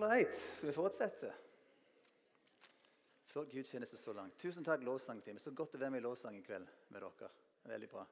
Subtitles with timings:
[0.00, 1.30] Ålreit, skal vi fortsette?
[3.28, 4.38] Før Gud finnes det så langt.
[4.40, 5.36] Tusen takk, lovsangteam.
[5.36, 7.28] Så godt å være med i lovsang i kveld med dere.
[7.68, 8.04] Veldig bra.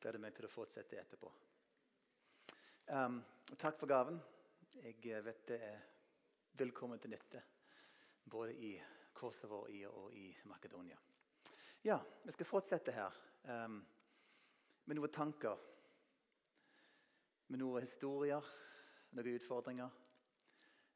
[0.00, 1.28] Gleder meg til å fortsette etterpå.
[2.88, 3.18] Um,
[3.52, 4.16] takk for gaven.
[4.78, 5.84] Jeg eh, vet det er
[6.56, 7.44] velkommen til nytte.
[8.24, 8.72] Både i
[9.12, 10.96] Kosovo og i Makedonia.
[11.84, 13.76] Ja, vi skal fortsette her um,
[14.86, 15.60] med noen tanker.
[17.52, 18.52] Med noen historier,
[19.12, 20.05] noen utfordringer.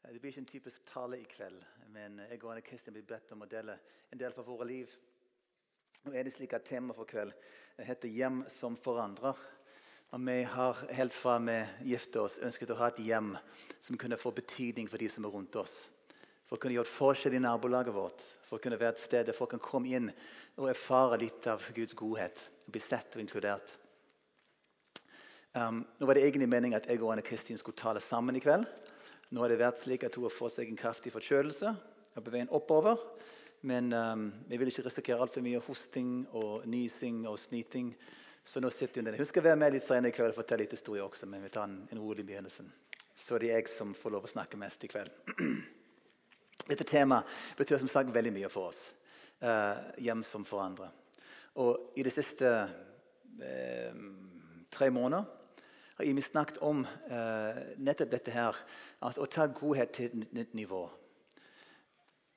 [0.04, 1.60] Eh, det blir ikke en typisk tale i kveld,
[1.92, 3.78] men jeg og Anne Kristin blir bedt om å dele
[4.12, 4.92] en del fra våre liv.
[6.04, 7.32] Nå er det slik at Temaet for kveld
[7.76, 9.36] heter 'Hjem som forandrer'.
[10.12, 13.36] Og Vi har helt fra vi gifte oss, ønsket å ha et hjem
[13.80, 15.90] som kunne få betydning for de som er rundt oss.
[16.46, 19.32] For å kunne gjøre forskjell i nabolaget vårt, for å kunne være et sted der
[19.32, 20.10] folk kan komme inn
[20.56, 22.50] og erfare litt av Guds godhet.
[22.66, 23.76] og Bli sett og inkludert.
[25.54, 28.40] Um, nå var det egentlig meningen at jeg og Anne Kristin skulle tale sammen i
[28.40, 28.66] kveld.
[29.30, 31.70] Nå har det vært slik at hun har fått seg en kraftig forkjølelse.
[32.16, 32.98] er på veien oppover.
[33.62, 37.92] Men um, jeg vil ikke risikere altfor mye hosting og nysing og sniting.
[38.44, 39.20] Så nå sitter hun der.
[39.20, 41.30] Hun skal være med litt senere i kveld og fortelle litt historie også.
[41.30, 42.66] men vi tar en, en rolig begynnelse.
[43.14, 45.14] Så det er jeg som får lov å snakke mest i kveld.
[46.70, 48.88] Dette temaet betyr som sagt veldig mye for oss.
[49.38, 50.90] Uh, hjem som for andre.
[51.62, 54.06] Og i de siste uh,
[54.74, 55.38] tre måneder
[56.00, 58.56] har Imi snakket om uh, nettopp dette her.
[59.04, 60.86] Altså å ta godhet til et nytt nivå.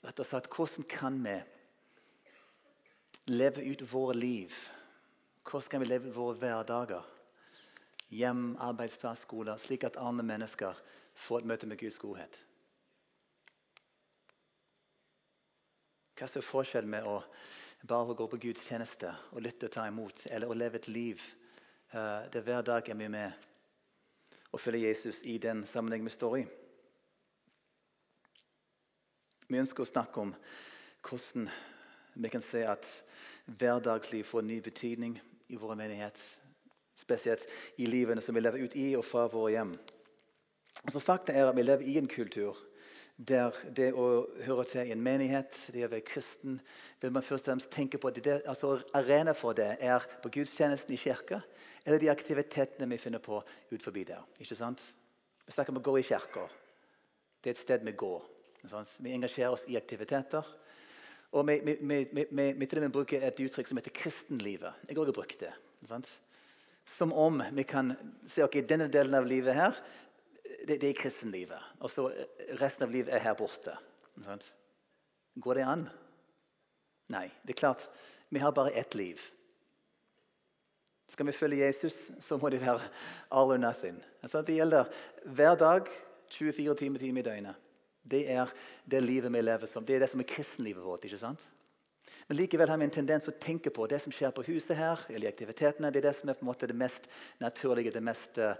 [0.03, 1.37] Rett og slett, Hvordan kan vi
[3.31, 4.57] leve ut våre liv?
[5.47, 7.07] Hvordan kan vi leve våre hverdager?
[8.11, 9.57] Hjem, arbeidsplass, skoler.
[9.57, 10.83] Slik at andre mennesker
[11.15, 12.41] får et møte med Guds godhet.
[16.19, 17.21] Hva er forskjellen med å
[17.87, 21.23] bare gå på Guds tjeneste og lytte og ta imot, eller å leve et liv
[21.95, 23.49] uh, der hver dag er vi med?
[24.53, 26.43] Å følge Jesus i den sammenheng vi står i.
[29.49, 30.33] Vi ønsker å snakke om
[31.03, 31.49] hvordan
[32.13, 32.87] vi kan se at
[33.45, 35.17] hverdagsliv får ny betydning
[35.51, 36.19] i vår menighet.
[36.95, 37.47] Spesielt
[37.81, 39.73] i livene som vi lever ut i og fra våre hjem.
[40.83, 42.57] Altså, fakta er at Vi lever i en kultur
[43.17, 46.57] der det å høre til i en menighet, det å være kristen
[47.01, 50.31] vil man først og fremst tenke på at det, altså Arena for det er på
[50.33, 51.41] gudstjenesten i kirka
[51.85, 53.41] eller de aktivitetene vi finner på
[53.71, 54.23] ut forbi der.
[54.41, 54.81] Ikke sant?
[55.45, 56.47] Vi snakker om å gå i kirka.
[57.43, 58.21] Det er et sted vi går.
[59.03, 60.47] Vi engasjerer oss i aktiviteter.
[61.33, 64.87] Og vi, vi, vi, vi, vi bruker et uttrykk som heter 'kristenlivet'.
[64.87, 65.51] Jeg har også brukt det.
[65.85, 66.07] Sant?
[66.85, 67.93] Som om vi kan
[68.27, 69.75] se ok, denne delen av livet her,
[70.67, 71.71] det, det er kristenlivet.
[71.79, 72.07] Og så
[72.59, 73.75] resten av livet er her borte.
[74.23, 74.45] Sant?
[75.41, 75.87] Går det an?
[77.13, 77.27] Nei.
[77.43, 77.87] Det er klart,
[78.29, 79.21] vi har bare ett liv.
[81.07, 82.81] Skal vi følge Jesus, så må det være
[83.29, 83.99] all or nothing.
[84.23, 84.89] Altså, det gjelder
[85.25, 85.89] hver dag,
[86.33, 87.59] 24 timer, timer i døgnet.
[88.03, 88.49] Det er
[88.89, 89.85] det livet vi lever som.
[89.85, 91.05] Det er det som er kristenlivet vårt.
[91.05, 91.43] ikke sant?
[92.27, 95.01] Men likevel har vi en tendens å tenke på det som skjer på huset her,
[95.11, 95.91] eller aktivitetene.
[95.91, 97.09] Det er det som er på en måte det mest
[97.43, 98.53] naturlige, det mest uh,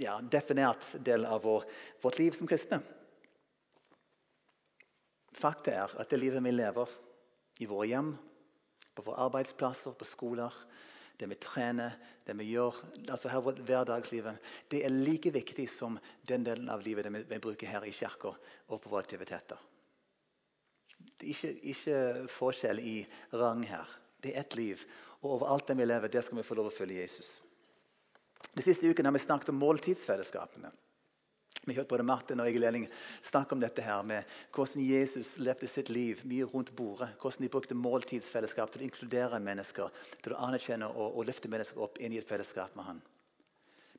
[0.00, 1.68] ja, definert del av vår,
[2.02, 2.80] vårt liv som kristne.
[5.40, 6.98] Fakta er at det livet vi lever
[7.62, 8.14] i våre hjem,
[8.96, 10.54] på våre arbeidsplasser, på skoler,
[11.20, 11.94] det vi trener,
[12.26, 12.76] det vi gjør
[13.12, 14.40] altså her vårt hverdagslivet,
[14.72, 18.32] det er like viktig som den delen av livet vi, vi bruker her i kirka
[18.32, 19.69] og på våre aktiviteter.
[21.20, 21.96] Det ikke, ikke,
[22.32, 22.96] forskjell i
[23.36, 23.88] rang her.
[24.20, 24.84] Det er ett liv.
[25.20, 27.40] Og overalt det vi lever, der skal vi få lov å følge Jesus.
[28.56, 30.70] De siste ukene har vi snakket om måltidsfellesskapene.
[31.68, 32.86] Vi hørte både Martin og Egil Elling
[33.26, 34.24] snakke om dette her med
[34.54, 37.10] hvordan Jesus levde sitt liv mye rundt bordet.
[37.20, 39.92] Hvordan de brukte måltidsfellesskap til å inkludere mennesker,
[40.24, 43.02] til å anerkjenne og, og løfte mennesker opp inn i et fellesskap med han.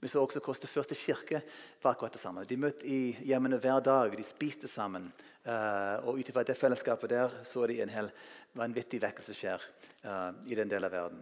[0.01, 1.41] Vi så også hvordan det første kirke
[1.83, 2.45] var akkurat det samme.
[2.49, 5.11] De møtte i hjemmene hver dag, de spiste sammen.
[5.45, 8.09] Uh, og ut ifra det fellesskapet der så de en hel
[8.57, 9.61] vanvittig vekkelse skjer
[10.05, 11.21] uh, i den delen av verden.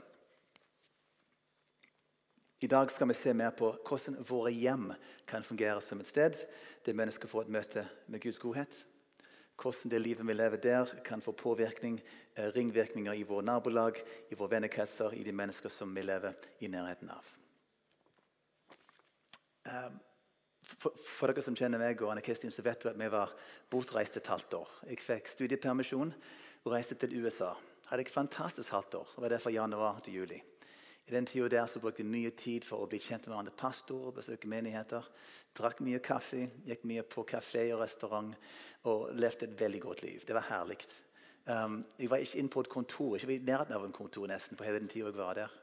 [2.60, 4.90] I dag skal vi se mer på hvordan våre hjem
[5.28, 6.40] kan fungere som et sted
[6.84, 8.82] der mennesker får et møte med Guds godhet.
[9.60, 12.02] Hvordan det livet vi lever der, kan få påvirkning,
[12.36, 16.68] eh, ringvirkninger i våre nabolag, i våre vennekretser, i de mennesker som vi lever i
[16.68, 17.39] nærheten av.
[19.70, 19.90] Eh,
[20.78, 23.34] for, for, dere som kjenner meg og Anne Kristin, så vet du at vi var
[23.72, 24.76] bortreist et halvt år.
[24.92, 26.14] Jeg fikk studiepermisjon
[26.66, 27.56] og reiste til USA.
[27.90, 29.14] Hadde et fantastisk halvt år.
[29.16, 30.42] og var der fra januar til juli.
[31.08, 33.54] I den tida der så brukte jeg mye tid for å bli kjent med andre
[33.58, 35.08] pastorer, besøke menigheter.
[35.58, 38.36] Drakk mye kaffe, gikk mye på kafé og restaurant
[38.86, 40.22] og levde et veldig godt liv.
[40.28, 40.78] Det var herlig.
[41.50, 44.58] Um, jeg var ikke inne på et kontor, ikke i nærheten av en kontor nesten
[44.58, 45.56] på hele den tida jeg var der.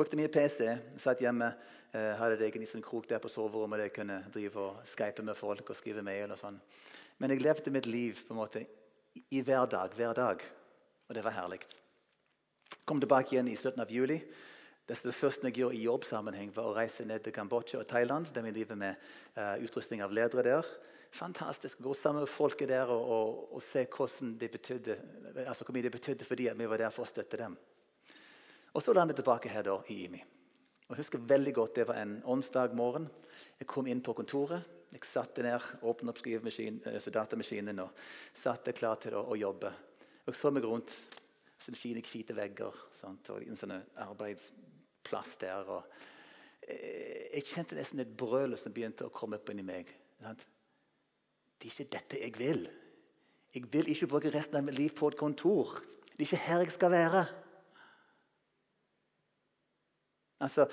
[0.00, 0.64] Brukte mye PC.
[0.96, 1.50] Satt hjemme.
[1.92, 5.24] Eh, hadde det egen sånn krok der på soverommet der jeg kunne drive og skype
[5.26, 6.30] med folk og skrive mail.
[6.32, 6.56] og sånn.
[7.20, 8.62] Men jeg levde mitt liv på en måte
[9.28, 10.44] i, hver dag, hver dag.
[11.04, 11.58] Og det var herlig.
[12.88, 14.16] Kom tilbake igjen i slutten av juli.
[14.88, 18.32] Det, det første jeg gjorde i jobbsammenheng, var å reise ned til Kambodsja og Thailand.
[18.32, 18.96] der vi driver med
[19.36, 20.70] uh, utrustning av ledere der.
[21.12, 24.96] Fantastisk å gå sammen med folket der og, og, og se det betydde,
[25.46, 27.58] altså hvor mye det betydde for dem at vi var der for å støtte dem.
[28.74, 30.20] Og så landet jeg tilbake her da, i IMI.
[30.90, 33.08] Og jeg husker veldig godt, Det var en onsdag morgen.
[33.58, 34.62] Jeg kom inn på kontoret.
[34.92, 37.90] Jeg satte ned, åpnet opp altså datamaskinen og
[38.34, 39.70] satt klar til å, å jobbe.
[40.26, 40.90] Og så meg rundt.
[41.60, 43.30] Sånne fine, hvite vegger sant?
[43.30, 45.68] og en sånn arbeidsplass der.
[45.68, 45.84] Og
[46.66, 49.92] eh, jeg kjente nesten et brøl som begynte å komme opp inni meg.
[50.18, 50.42] Sant?
[51.60, 52.64] Det er ikke dette jeg vil.
[53.54, 55.76] Jeg vil ikke bruke resten av mitt liv på et kontor.
[56.16, 57.22] Det er ikke her jeg skal være.
[60.40, 60.66] Altså,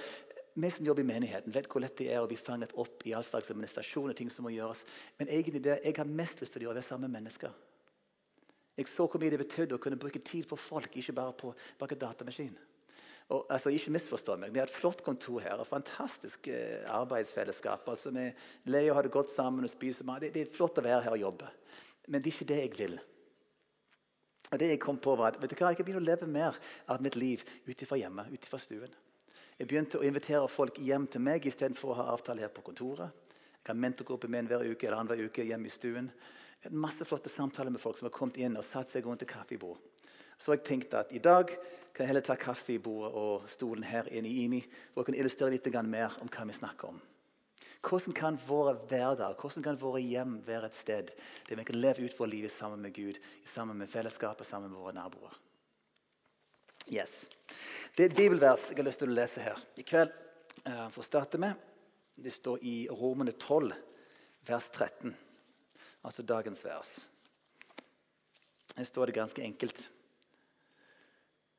[0.58, 3.12] Vi som jobber i menigheten, vet hvor lett det er å bli fanget opp i
[3.14, 4.10] all slags administrasjon.
[4.10, 4.84] og ting som må gjøres.
[5.20, 7.52] Men egentlig det, jeg har mest lyst til å gjøre, være sammen med mennesker.
[8.78, 11.54] Jeg så hvor mye det betydde å kunne bruke tid på folk, ikke bare på
[11.78, 12.58] bak en datamaskin.
[13.30, 14.54] Og, altså, ikke misforstå meg.
[14.54, 17.88] Vi har et flott kontor her og fantastisk eh, arbeidsfellesskap.
[17.90, 18.32] altså Vi
[18.72, 20.22] leier og har det godt sammen og spiser mat.
[20.22, 21.50] Det, det, er flott å være her og jobbe.
[22.08, 23.00] Men det er ikke det jeg vil.
[24.48, 26.30] Og det Jeg kom på var at vet du hva, jeg kan begynne å leve
[26.32, 26.56] mer
[26.88, 28.94] av mitt liv ut ifra hjemmet, ut stuen.
[29.58, 33.10] Jeg begynte å invitere folk hjem til meg istedenfor å ha avtale her på kontoret.
[33.58, 36.12] Jeg har mentorgruppe med en hver uke eller annenhver uke hjemme i stuen.
[36.68, 39.32] En masse flotte samtaler med folk som har kommet inn og satt seg rundt et
[39.32, 39.82] kaffebord.
[40.38, 44.30] Så jeg tenkte at i dag kan jeg heller ta kaffebordet og stolen her inne
[44.30, 44.62] i IMI
[44.94, 47.02] hvor jeg kan illustrere litt mer om hva vi snakker om.
[47.82, 51.12] Hvordan kan våre hverdag, hvordan kan våre hjem være et sted
[51.50, 54.78] der vi kan leve ut vårt liv sammen med Gud, sammen med fellesskapet, sammen med
[54.78, 55.34] våre naboer?
[56.88, 57.30] Yes.
[57.98, 60.12] Det er et bibelvers jeg har lyst til å lese her i kveld.
[60.68, 61.58] Uh, for å starte med,
[62.18, 63.74] Det står i Romene 12,
[64.46, 65.14] vers 13.
[66.06, 66.92] Altså dagens vers.
[68.76, 69.82] Her står det ganske enkelt.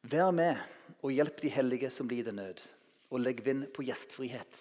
[0.02, 0.58] Vær med
[1.02, 2.62] og hjelp de hellige som lider nød,
[3.10, 4.60] og legg vind på gjestfrihet.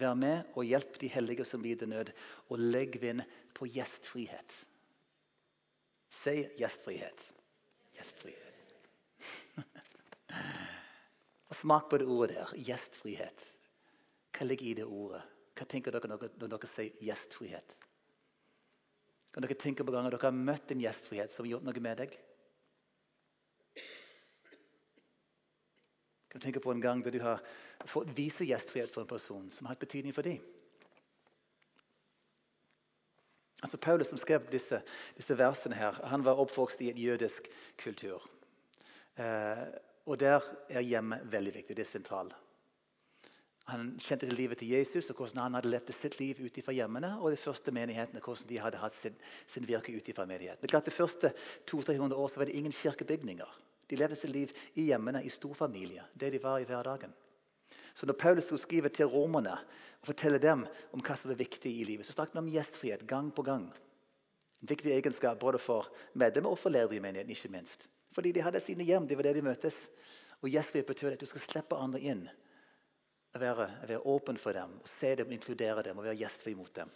[0.00, 2.14] Vær med og hjelp de hellige som lider nød,
[2.48, 3.24] og legg vind
[3.56, 4.56] på gjestfrihet.
[6.08, 7.28] Si gjestfrihet.
[7.96, 8.53] Gjestfrihet.
[11.48, 12.52] Og Smak på det ordet der.
[12.66, 13.46] Gjestfrihet.
[14.34, 15.22] Hva ligger i det ordet?
[15.54, 17.76] Hva tenker dere når dere sier gjestfrihet?
[19.34, 22.00] Kan dere tenke på ganger dere har møtt en gjestfrihet som har gjort noe med
[22.02, 22.16] deg?
[26.30, 27.42] Kan du tenke på en gang da du har
[27.86, 30.42] fått vise gjestfrihet for en person som har hatt betydning for deg?
[33.62, 34.80] Altså Paulus som skrev disse,
[35.16, 37.46] disse versene, her, han var oppvokst i en jødisk
[37.80, 38.26] kultur.
[39.16, 39.62] Eh,
[40.06, 41.76] og Der er hjemmet veldig viktig.
[41.76, 42.34] Det er sentralt.
[43.72, 46.74] Han kjente til livet til Jesus og hvordan han hadde levd sitt liv ut fra
[46.76, 47.14] hjemmene.
[47.20, 49.14] Og de første menighetene, hvordan de hadde hatt sin,
[49.46, 50.68] sin virke ut fra menigheten.
[50.68, 51.32] Det de første
[51.70, 53.60] 200-300 år så var det ingen kirkebygninger.
[53.88, 56.04] De levde sitt liv i hjemmene, i storfamilie.
[56.12, 57.12] Det de var i hverdagen.
[57.94, 59.56] Så når Paulus skriver til romerne
[60.00, 63.06] og forteller dem om hva som er viktig i livet, så snakker han om gjestfrihet
[63.08, 63.70] gang på gang.
[64.60, 67.30] En viktig egenskap både for medlemmer og for ledere i menigheten.
[67.30, 67.88] ikke minst.
[68.14, 69.08] Fordi de hadde sine hjem.
[69.10, 69.88] Det var der de møtes.
[70.40, 72.26] Og gjestfrihet betyr at du skal slippe andre inn.
[73.34, 76.90] Være, være åpen for dem, se dem, inkludere dem og være gjestfri mot dem.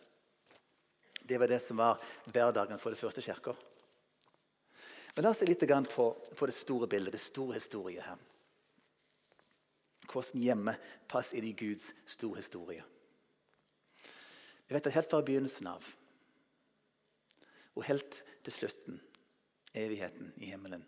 [1.29, 1.99] Det var det som var
[2.31, 3.57] hverdagen for det første kirka.
[5.17, 8.21] Men la oss se litt på, på, det store bildet, det store historiet her.
[10.09, 12.85] Hvordan hjemmet passer inn i Guds store historie.
[14.69, 15.89] Vi vet at Helt fra begynnelsen av
[17.79, 18.97] og helt til slutten,
[19.75, 20.83] evigheten i himmelen,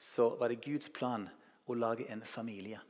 [0.00, 1.28] så var det Guds plan
[1.68, 2.80] å lage en familie.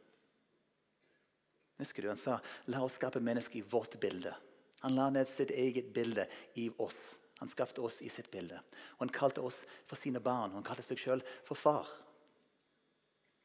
[1.81, 2.39] Husker du Han sa
[2.71, 4.33] la oss skape mennesker i vårt bilde.
[4.81, 7.19] Han la ned sitt eget bilde i oss.
[7.41, 8.61] Han skapte oss i sitt bilde.
[8.99, 10.55] Og han kalte oss for sine barn.
[10.57, 11.89] Han kalte seg sjøl for far.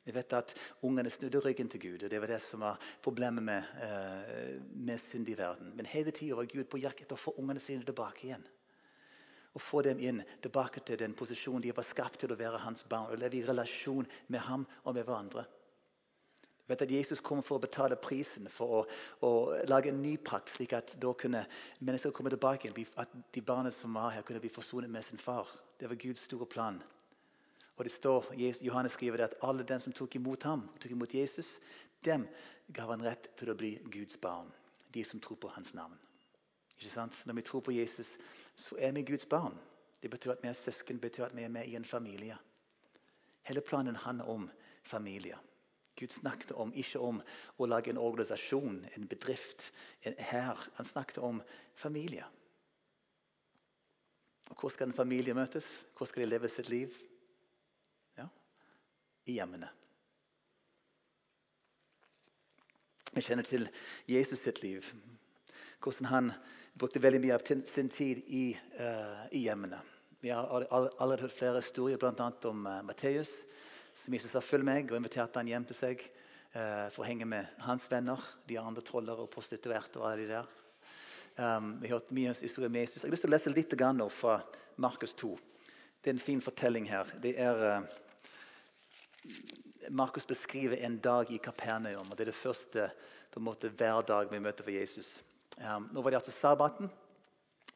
[0.06, 0.52] Vi vet at
[0.86, 5.02] Ungene snudde ryggen til Gud, og det var det som var problemet med, eh, med
[5.02, 5.72] synd i verden.
[5.76, 8.46] Men hele tida var Gud på jakt etter å få ungene sine tilbake igjen.
[9.56, 12.84] Og få dem inn tilbake til den posisjonen de var skapt til å være hans
[12.90, 13.12] barn.
[13.12, 15.46] Og leve i relasjon med ham og med hverandre.
[16.66, 18.80] Vet at Jesus kom for å betale prisen for å,
[19.22, 19.30] å
[19.70, 21.44] lage en ny prakt, slik at da kunne
[21.78, 22.90] mennesker komme tilbake igjen.
[22.98, 25.52] At de barna som var her, kunne bli forsonet med sin far.
[25.78, 26.82] Det var Guds store plan.
[27.76, 28.32] Og det står,
[28.64, 31.60] Johannes skriver det at alle dem som tok imot ham, tok imot Jesus,
[32.06, 32.26] dem
[32.74, 34.50] gav han rett til å bli Guds barn.
[34.96, 35.98] De som tror på hans navn.
[36.78, 37.22] Ikke sant?
[37.26, 38.18] Når vi tror på Jesus,
[38.56, 39.58] så er vi Guds barn.
[40.02, 42.38] Det betyr at vi er søsken, betyr at vi er med i en familie.
[43.46, 44.50] Hele planen handler om
[44.84, 45.38] familie.
[45.96, 47.22] Gud snakket om, ikke om
[47.58, 49.72] å lage en organisasjon, en bedrift,
[50.04, 50.60] en hær.
[50.76, 51.40] Han snakket om
[51.76, 52.26] familie.
[54.50, 55.86] Og Hvor skal en familie møtes?
[55.98, 56.94] Hvor skal de leve sitt liv?
[58.18, 58.28] Ja,
[59.26, 59.70] I hjemmene.
[63.16, 63.70] Vi kjenner til
[64.08, 64.84] Jesus sitt liv.
[65.80, 66.32] Hvordan han
[66.76, 68.46] brukte veldig mye av sin tid i,
[68.80, 69.80] uh, i hjemmene.
[70.20, 72.32] Vi har allerede hørt flere historier, bl.a.
[72.50, 73.46] om uh, Matteus,
[73.96, 77.28] som Jesus sa følg meg, og inviterte han hjem til seg uh, for å henge
[77.32, 80.02] med hans venner, de andre troller og prostituerte.
[80.02, 80.50] og alle de der.
[81.36, 83.04] Um, vi har hørt mye historier med Jesus.
[83.04, 84.40] Jeg har lyst til å lese litt nå fra
[84.76, 85.32] Markus 2.
[86.02, 87.12] Det er en fin fortelling her.
[87.22, 87.86] Det er...
[89.90, 92.10] Markus beskriver en dag i Kapernaum.
[92.10, 92.90] og Det er det første
[93.32, 95.22] på en måte, hverdag vi møter for Jesus.
[95.56, 96.90] Um, nå var det altså sabbaten.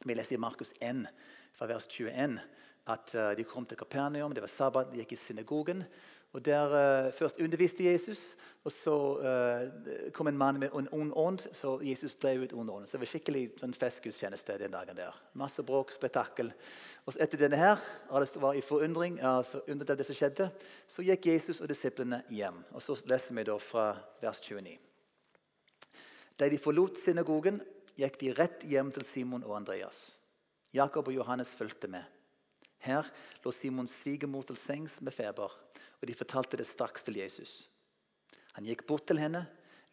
[0.04, 1.06] Vi leser i Markus 1,
[1.56, 2.40] fra vers 21,
[2.86, 4.34] at uh, de kom til Kapernaum.
[4.36, 5.84] Det var sabbat, de gikk i synagogen.
[6.32, 6.66] Og Der
[7.06, 11.38] uh, først underviste Jesus, og så uh, kom en mann med en ond ånd.
[11.52, 12.86] Så Jesus drev ut ond ånd.
[12.86, 14.96] Så det var skikkelig sånn festgudstjeneste den dagen.
[14.96, 15.16] der.
[15.32, 16.52] Masse bråk, spetakkel.
[17.06, 20.50] Og så etter denne her, alle var i forundring, altså undret av det som skjedde,
[20.86, 22.60] så gikk Jesus og disiplene hjem.
[22.72, 24.89] Og Så leser vi da fra vers 29.
[26.40, 27.60] Da de forlot synagogen,
[28.00, 30.16] gikk de rett hjem til Simon og Andreas.
[30.72, 32.06] Jakob og Johannes fulgte med.
[32.80, 33.04] Her
[33.44, 35.52] lå Simons svigermor til sengs med feber
[36.00, 37.68] og de fortalte det straks til Jesus.
[38.56, 39.44] Han gikk bort til henne,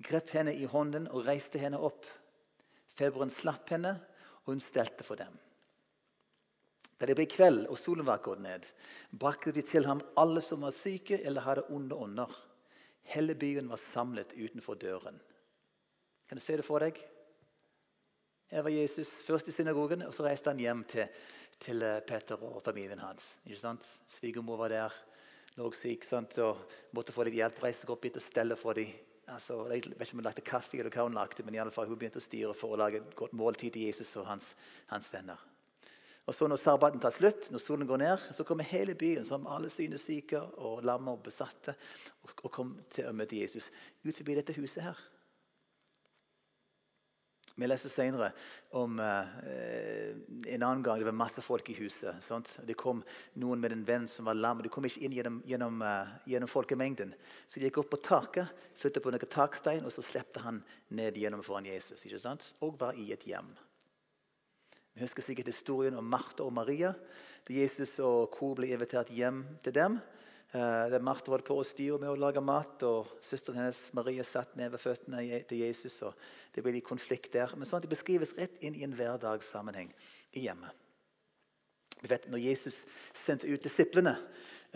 [0.04, 2.08] grep henne i hånden og reiste henne opp.
[2.98, 3.98] Feberen slapp henne,
[4.46, 5.34] og hun stelte for dem.
[6.98, 8.64] Da det ble kveld og solen var gått ned,
[9.12, 12.32] brakte de til ham alle som var syke eller hadde onde ånder.
[13.12, 15.20] Hele byen var samlet utenfor døren.
[16.28, 16.98] Kan du se det for deg?
[18.52, 21.08] Her var Jesus først i synagogen, og så reiste han hjem til,
[21.60, 23.36] til eh, Peter og familien hans.
[24.08, 24.98] Svigermor var der
[25.58, 27.60] lå syk sant, og måtte få litt hjelp.
[27.64, 28.92] Reise seg opp hit og stelle for dem.
[29.28, 31.74] Altså, jeg vet ikke om hun lagde kaffe, eller hva hun lagde, men i alle
[31.76, 34.54] fall, hun begynte å styre for å lage et godt måltid til Jesus og hans,
[34.92, 35.42] hans venner.
[36.28, 39.48] Og så Når sabbaten tar slutt, når solen går ned, så kommer hele byen som
[39.48, 41.76] alle synes syke og lamme og besatte,
[42.24, 43.72] og, og kom til å møte Jesus
[44.04, 45.00] ut forbi dette huset her.
[47.58, 48.28] Vi leser senere
[48.78, 49.30] om eh,
[50.54, 52.20] en annen gang det var masse folk i huset.
[52.22, 52.52] Sant?
[52.62, 53.00] Det kom
[53.42, 54.62] noen med en venn som var lam.
[54.62, 57.16] De kom ikke inn gjennom, gjennom, uh, gjennom folkemengden.
[57.50, 60.62] Så de gikk opp på taket, flyttet på noen takstein, og så slepte han
[60.94, 62.06] ned gjennom foran Jesus.
[62.06, 62.46] ikke sant?
[62.62, 63.50] Og var i et hjem.
[64.94, 66.94] Vi husker sikkert historien om Martha og Maria.
[67.48, 69.98] Da Jesus og kor ble invitert hjem til dem.
[70.56, 74.56] Uh, der Martha var på styre med å lage mat, og søsteren hennes Marie satt
[74.56, 76.00] ned ved føttene til Jesus.
[76.08, 76.16] og
[76.56, 77.52] Det ble litt konflikt der.
[77.58, 79.92] Men sånn at det beskrives rett inn i en hverdagssammenheng
[80.40, 80.72] i hjemmet.
[82.00, 84.16] Vi vet Når Jesus sendte ut disiplene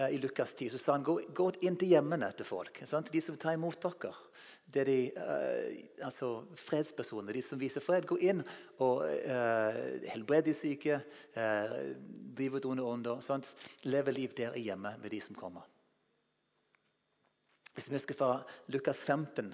[0.09, 2.81] i Lukas 10, så sa han gå, gå inn til hjemmene til folk.
[2.89, 3.11] Sant?
[3.13, 4.13] De som tar imot dere.
[4.71, 8.07] Det er de, uh, altså fredspersoner, de som viser fred.
[8.07, 8.39] Gå inn
[8.79, 9.81] og uh,
[10.13, 11.01] helbred de syke,
[11.35, 11.75] uh,
[12.37, 13.19] driv ut onde ånder.
[13.91, 15.67] Leve liv der i hjemmet med de som kommer.
[17.75, 18.33] Hvis vi husker fra
[18.71, 19.53] Lukas 15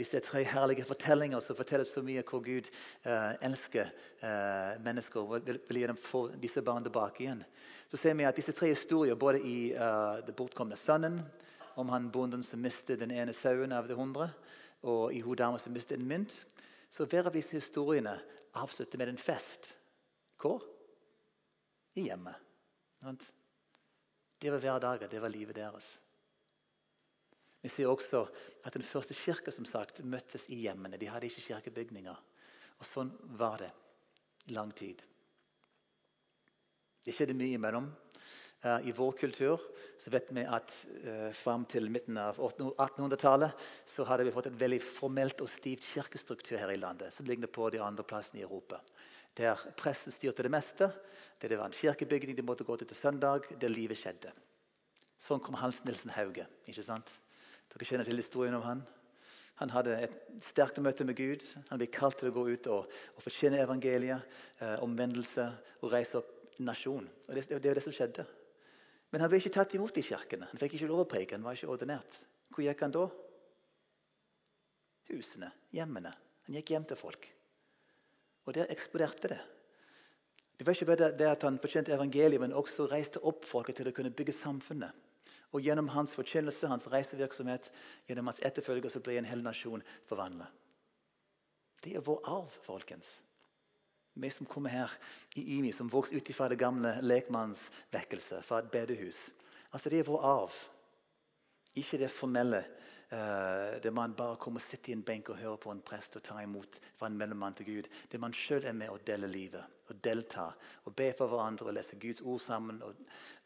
[0.00, 2.70] disse tre herlige fortellinger som forteller så mye hvor Gud
[3.04, 3.90] eh, elsker
[4.24, 7.42] eh, mennesker og vil, vil gi dem få disse barna tilbake igjen.
[7.90, 11.20] Så ser vi at disse tre historier, både i uh, Det bortkomne sønnen,
[11.76, 14.30] om han bonden som mistet den ene sauen av det hundre,
[14.82, 16.32] og i hun dama som mistet en mynt,
[16.90, 18.16] så hver av disse historiene
[18.54, 19.68] avslutter med en fest.
[20.40, 20.62] Hvor?
[21.94, 22.40] I hjemmet.
[24.40, 25.98] Det var hverdager, det var livet deres.
[27.64, 28.26] Vi ser også
[28.64, 31.00] at den første kirka som sagt, møttes i hjemmene.
[31.00, 32.18] De hadde ikke kirkebygninger.
[32.76, 33.70] Og sånn var det
[34.52, 35.00] lang tid.
[37.04, 37.88] Det skjedde mye mellom.
[38.64, 39.60] Uh, I vår kultur
[40.00, 40.72] så vet vi at
[41.04, 45.84] uh, fram til midten av 1800-tallet så hadde vi fått et veldig formelt og stivt
[45.84, 48.80] kirkestruktur her i landet, som ligner på de andre plassene i Europa.
[49.36, 50.88] Der pressen styrte det meste,
[51.40, 54.32] der det var en kirkebygning de måtte gå til til søndag, der livet skjedde.
[55.20, 56.46] Sånn kom Hans Nilsen Hauge.
[56.68, 57.18] ikke sant?
[57.74, 58.84] Dere kjenner til historien om han.
[59.60, 61.42] Han hadde et sterkt møte med Gud.
[61.70, 64.22] Han ble kalt til å gå ut og, og fortjene evangeliet,
[64.62, 65.46] eh, omvendelse
[65.82, 67.06] og reise opp nasjon.
[67.28, 68.26] Og det, det var det som skjedde.
[69.10, 70.48] Men han ble ikke tatt imot i kirkene.
[70.50, 71.36] Han fikk ikke lov å preke.
[71.36, 72.18] Han var ikke ordinert.
[72.50, 73.04] Hvor gikk han da?
[75.10, 76.10] Husene, hjemmene.
[76.46, 77.28] Han gikk hjem til folk.
[78.44, 79.40] Og der eksploderte det.
[80.54, 83.90] Det var ikke bare det at han fortjente evangeliet, men også reiste opp folket til
[83.90, 85.03] å kunne bygge samfunnet.
[85.54, 87.70] Og gjennom hans forkynnelse, hans reisevirksomhet,
[88.08, 90.50] gjennom hans etterfølger så ble en hel nasjon forvandlet.
[91.84, 93.20] Det er vår arv, folkens.
[94.14, 94.92] Vi som kommer her
[95.38, 99.28] i IMI, som vokste ut fra det gamle lekmannsvekkelse, fra et bedehus.
[99.72, 100.54] Altså, Det er vår arv.
[101.74, 102.64] Ikke det formelle
[103.10, 106.16] det der man bare kommer og sitter i en benk og hører på en prest
[106.16, 107.88] og tar imot fra en mellommann til Gud.
[108.12, 111.74] Det man sjøl er med og deler livet og deltar og ber for hverandre og
[111.74, 112.94] leser Guds ord sammen og,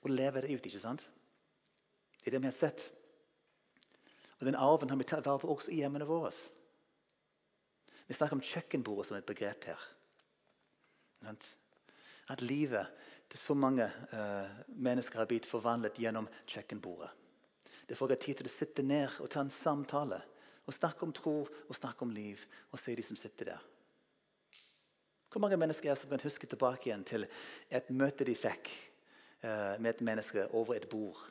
[0.03, 0.67] og lever det ut.
[0.67, 1.09] ikke sant?
[2.29, 2.83] Det er det vi har sett.
[4.39, 6.29] Og Den arven har vi tatt vare på også i hjemmene våre.
[8.05, 9.87] Vi snakker om kjøkkenbordet som et begrep her.
[12.29, 12.93] At livet
[13.33, 17.09] til så mange uh, mennesker har blitt forvandlet gjennom kjøkkenbordet.
[17.89, 20.21] Det får jeg tid til å sitte ned og ta en samtale
[20.69, 23.65] og snakke om tro og snakke om liv og se de som sitter der.
[25.33, 27.25] Hvor mange mennesker er som kan huske tilbake igjen til
[27.73, 28.69] et møte de fikk
[29.41, 31.25] uh, med et menneske over et bord,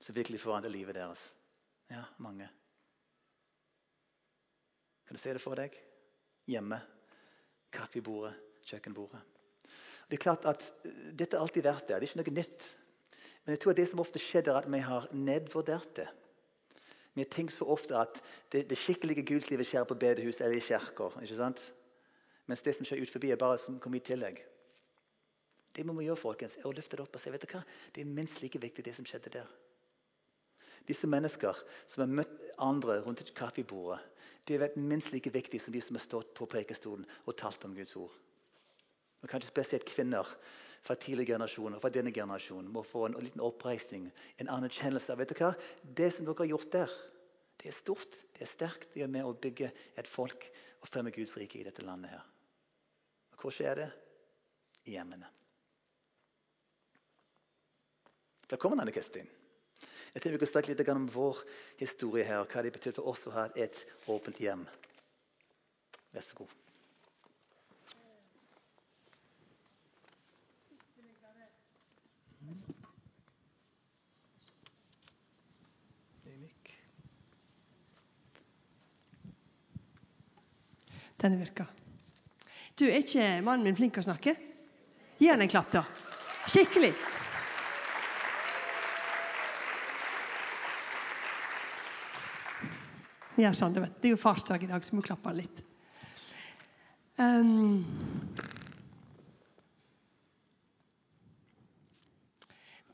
[0.00, 1.22] som virkelig forandrer livet deres?
[1.90, 2.48] Ja, mange.
[5.06, 5.76] Kan du se det for deg?
[6.50, 6.80] Hjemme.
[7.72, 8.34] Kaffebordet,
[8.66, 9.22] kjøkkenbordet.
[10.06, 12.00] Det er klart at eh, Dette har alltid vært der.
[12.00, 12.68] Det er ikke noe nytt.
[13.44, 16.06] Men jeg tror det som ofte skjedde, er at vi har nedvurdert det.
[17.14, 18.18] Vi har tenkt så ofte at
[18.52, 21.14] det, det skikkelige gudslivet skjer på bedehus eller i kirker.
[22.46, 24.42] Mens det som skjer ut forbi, er bare som kommer i tillegg.
[25.76, 27.62] Det må vi gjøre, folkens, er å løfte det opp og si vet du hva?
[27.94, 29.48] det er minst like viktig det som skjedde der.
[30.86, 34.00] Disse mennesker som har møtt andre rundt et kaffebordet,
[34.46, 37.64] de har vært minst like viktige som de som har stått på prekestolen og talt
[37.66, 38.14] om Guds ord.
[39.22, 40.28] Og Kanskje spesielt kvinner
[40.86, 44.06] fra tidligere generasjoner fra denne generasjonen må få en, en liten oppreisning,
[44.38, 45.50] en anerkjennelse av vet du hva?
[45.82, 46.94] Det som dere har gjort der,
[47.56, 48.90] det er stort, det er sterkt.
[48.94, 50.46] Det er med å bygge et folk
[50.82, 52.12] og fremme Guds rike i dette landet.
[52.12, 52.26] her.
[53.32, 53.88] Og Hvor skjer det?
[54.86, 55.26] I hjemmene.
[58.46, 59.26] Da kommer Anne Kristin.
[60.16, 61.40] Jeg tror Vi kan snakke litt om vår
[61.76, 64.62] historie her, og hva det betyr for oss å ha et åpent hjem.
[66.16, 66.54] Vær så god.
[81.20, 81.68] Denne virker.
[82.78, 84.32] Du, Er ikke mannen min flink å snakke?
[85.20, 85.84] Gi han en klapp, da.
[86.48, 86.94] Skikkelig.
[93.36, 95.58] Ja, sånn, det, det er jo farsdag i dag, så vi må klappe litt.
[97.20, 97.84] Um,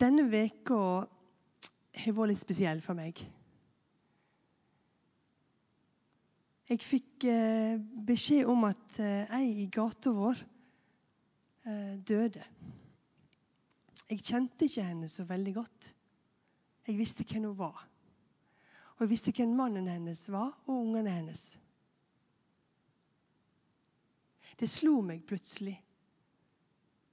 [0.02, 0.80] denne veka
[2.02, 3.22] har vært litt spesiell for meg.
[6.72, 10.38] Jeg fikk eh, beskjed om at eh, ei i gata vår
[11.68, 12.42] eh, døde.
[14.08, 15.90] Jeg kjente ikke henne så veldig godt.
[16.88, 17.82] Jeg visste hvem hun var.
[19.02, 21.40] Og jeg visste hvem mannen hennes var, og ungene hennes.
[24.54, 25.74] Det slo meg plutselig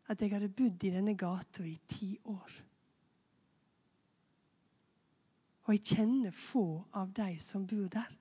[0.05, 2.59] at jeg hadde bodd i denne gata i ti år.
[5.65, 8.13] Og jeg kjenner få av de som bor der.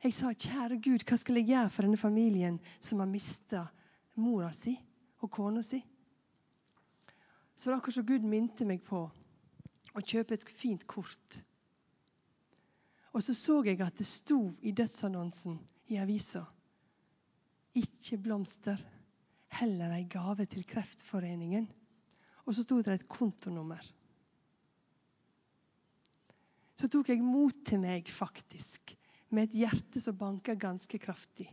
[0.00, 3.66] Jeg sa, 'Kjære Gud, hva skal jeg gjøre for denne familien som har mista
[4.14, 4.78] mora si
[5.20, 5.84] og kona si?'
[7.54, 9.10] Så det er akkurat som Gud minte meg på
[9.94, 11.40] og kjøpe et fint kort.
[13.14, 16.44] Og så så jeg at det sto i dødsannonsen i avisa
[17.78, 18.80] ikke blomster,
[19.58, 21.68] heller ei gave til Kreftforeningen.
[22.46, 23.82] Og så sto det et kontonummer.
[26.78, 28.94] Så tok jeg mot til meg, faktisk,
[29.34, 31.48] med et hjerte som banka ganske kraftig,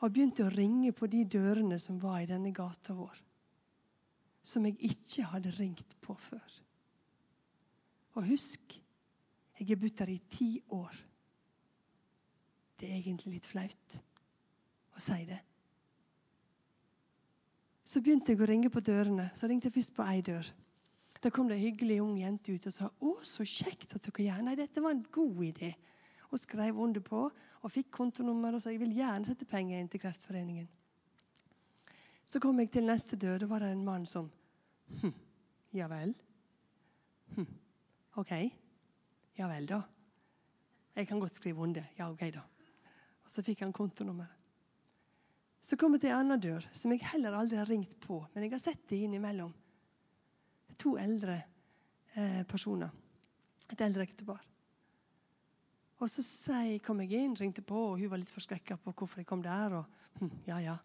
[0.00, 3.18] og begynte å ringe på de dørene som var i denne gata vår,
[4.44, 6.63] som jeg ikke hadde ringt på før.
[8.14, 8.76] Og husk,
[9.58, 10.94] jeg har bodd her i ti år.
[12.78, 13.98] Det er egentlig litt flaut
[14.94, 15.40] å si det.
[17.84, 19.28] Så begynte jeg å ringe på dørene.
[19.36, 20.46] Så ringte jeg først på ei dør.
[21.22, 24.24] Da kom det ei hyggelig ung jente ut og sa 'Å, så kjekt at dere
[24.24, 25.74] gjør Nei, dette var en god idé.
[26.30, 27.30] Og skrev under på
[27.62, 30.68] og fikk kontonummer og sa jeg vil gjerne sette penger inn til Kreftforeningen.
[32.26, 33.38] Så kom jeg til neste dør.
[33.38, 34.30] Da var det en mann som
[35.00, 35.14] Hm,
[35.72, 36.14] ja vel.
[37.34, 37.63] Hm.
[38.20, 38.32] OK.
[39.34, 39.80] Ja vel, da.
[40.94, 41.86] Jeg kan godt skrive under.
[41.98, 42.44] Ja, OK, da.
[43.24, 44.40] Og så fikk han kontonummeret.
[45.64, 48.18] Så kom jeg til en annen dør, som jeg heller aldri har ringt på.
[48.34, 49.52] Men jeg har sett det innimellom.
[50.76, 51.38] To eldre
[52.12, 52.92] eh, personer.
[53.72, 54.42] Et eldre ektepar.
[56.04, 59.28] Og så kom jeg inn, ringte på, og hun var litt forskrekka på hvorfor jeg
[59.30, 59.78] kom der.
[59.80, 60.76] Og hm, ja, ja.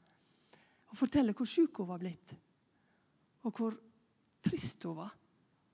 [0.89, 2.34] Og forteller hvor sjuk hun var blitt.
[3.44, 3.76] Og hvor
[4.48, 5.12] trist hun var.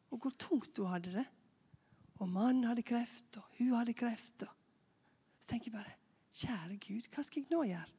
[0.10, 1.28] Og hvor tungt hun hadde det.
[2.24, 4.46] Og mannen hadde kreft, og hun hadde kreft.
[5.42, 5.96] Så tenker jeg bare
[6.36, 7.92] Kjære Gud, hva skal jeg nå gjøre?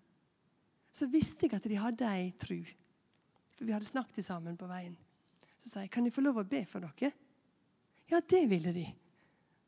[0.97, 2.59] Så visste jeg at de hadde ei tru.
[3.57, 4.97] For vi hadde snakket sammen på veien.
[5.61, 7.13] Så sa jeg kan jeg få lov å be for dere.
[8.13, 8.85] Ja, det ville de.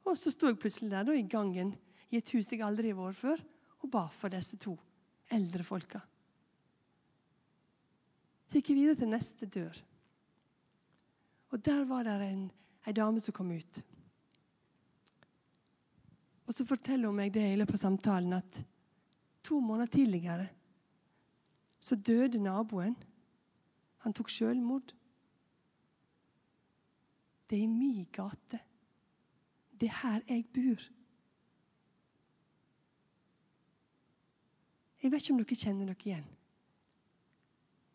[0.08, 1.74] Og så sto jeg plutselig der da, i gangen
[2.08, 3.42] i et hus jeg aldri har vært før,
[3.82, 4.76] og ba for disse to
[5.32, 6.00] eldre folka.
[8.48, 9.76] Så gikk jeg videre til neste dør.
[11.52, 12.46] Og der var det en,
[12.88, 13.80] ei dame som kom ut.
[16.48, 18.62] Og så forteller hun meg det i løpet av samtalen at
[19.44, 20.46] to måneder tidligere
[21.80, 22.96] så døde naboen.
[24.04, 24.94] Han tok selvmord.
[27.48, 28.60] Det er i mi gate.
[29.78, 30.88] Det er her jeg bor.
[34.98, 36.26] Jeg vet ikke om dere kjenner dere igjen.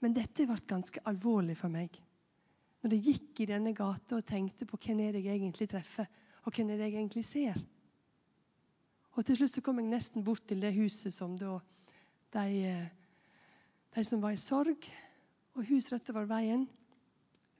[0.04, 1.98] Men dette ble ganske alvorlig for meg.
[2.84, 6.10] Når jeg gikk i denne gata og tenkte på hvem er det jeg egentlig treffer,
[6.44, 7.60] og hvem er det jeg egentlig ser.
[9.14, 11.60] Og Til slutt så kom jeg nesten bort til det huset som da
[12.34, 12.72] de,
[13.94, 14.88] de som var i sorg,
[15.54, 16.66] og hus rett over veien,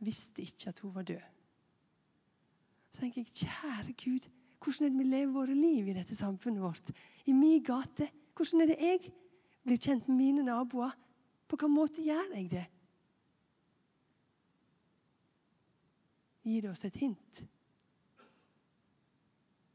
[0.02, 1.22] visste ikke at hun var død.
[2.94, 4.30] Så tenker jeg, kjære Gud,
[4.64, 6.92] hvordan er det vi lever våre liv i dette samfunnet vårt?
[7.26, 8.10] I min gate.
[8.34, 9.12] Hvordan er det jeg
[9.64, 10.94] blir kjent med mine naboer?
[11.48, 12.66] På hvilken måte gjør jeg det?
[16.44, 17.44] Gi det oss et hint.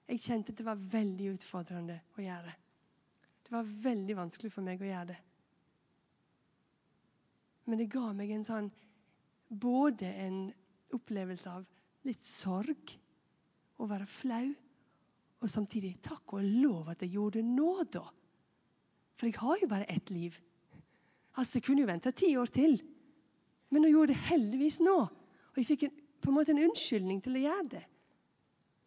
[0.09, 2.55] Jeg kjente at det var veldig utfordrende å gjøre.
[3.45, 5.19] Det var veldig vanskelig for meg å gjøre det.
[7.69, 8.71] Men det ga meg en sånn
[9.49, 10.51] Både en
[10.93, 11.63] opplevelse av
[12.05, 12.91] litt sorg,
[13.81, 14.51] å være flau,
[15.41, 18.03] og samtidig takk og lov at jeg gjorde det nå, da.
[19.17, 20.37] For jeg har jo bare ett liv.
[21.39, 22.77] Altså, Jeg kunne jo venta ti år til.
[23.71, 24.99] Men jeg gjorde det heldigvis nå.
[24.99, 27.85] Og jeg fikk en, på en måte en unnskyldning til å gjøre det.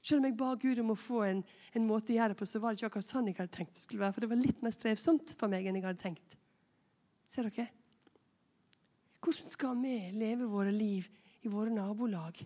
[0.01, 1.43] Selv om jeg ba Gud om å få en,
[1.77, 3.75] en, måte å gjøre det på, så var det ikke akkurat sånn jeg hadde tenkt
[3.77, 4.15] det skulle være.
[4.15, 6.37] For det var litt mer strevsomt for meg enn jeg hadde tenkt.
[7.29, 7.67] Ser dere?
[9.21, 11.05] Hvordan skal vi leve våre liv
[11.45, 12.41] i våre nabolag?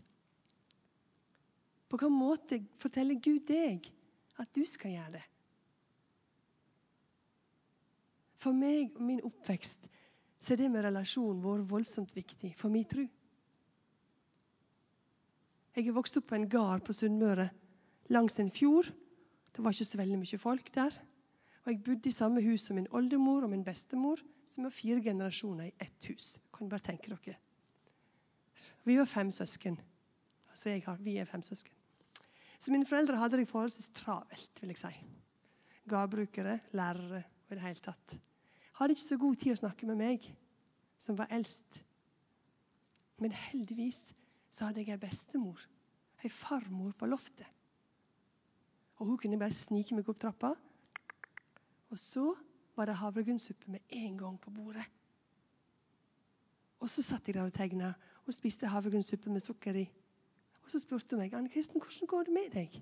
[1.88, 3.88] På hvilken måte forteller Gud deg
[4.41, 5.26] at du skal gjøre det?
[8.41, 9.88] For meg og min oppvekst
[10.44, 13.06] så er det med relasjonen vår voldsomt viktig for min tro.
[15.76, 17.50] Jeg er vokst opp på en gard på Sunnmøre
[18.16, 18.88] langs en fjord.
[19.52, 20.96] Det var ikke så veldig mye folk der.
[21.66, 25.02] Og Jeg bodde i samme hus som min oldemor og min bestemor, som var fire
[25.04, 26.38] generasjoner i ett hus.
[26.54, 27.36] Kan bare tenke dere.
[28.86, 29.80] Vi var fem søsken.
[30.50, 31.74] Altså har, vi er fem søsken.
[32.60, 34.94] Så mine foreldre hadde det forholdsvis travelt, vil jeg si.
[35.90, 38.20] Gardbrukere, lærere og i det hele tatt.
[38.80, 40.24] Hadde ikke så god tid å snakke med meg,
[40.98, 41.82] som var eldst.
[43.20, 44.14] Men heldigvis
[44.56, 45.60] så hadde jeg ei bestemor,
[46.24, 47.48] ei farmor på loftet.
[48.96, 50.54] Og Hun kunne bare snike meg opp trappa.
[51.91, 52.30] Og så
[52.76, 54.86] var det havregrynsuppe med en gang på bordet.
[56.80, 57.91] Og så satt jeg der og tegna
[58.26, 59.86] og spiste havregrynsuppe med sukker i.
[60.63, 62.80] Og så spurte hun meg Anne Kristen, hvordan går det med deg.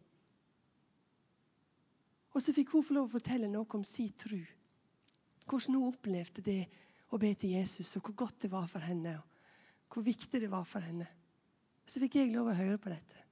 [2.33, 4.39] Og så fikk hun få lov å fortelle noe om sin tru.
[5.49, 6.61] Hvordan hun opplevde det
[7.13, 9.17] å be til Jesus, og hvor godt det var for henne.
[9.17, 11.09] og Hvor viktig det var for henne.
[11.85, 13.25] Så fikk jeg lov å høre på dette.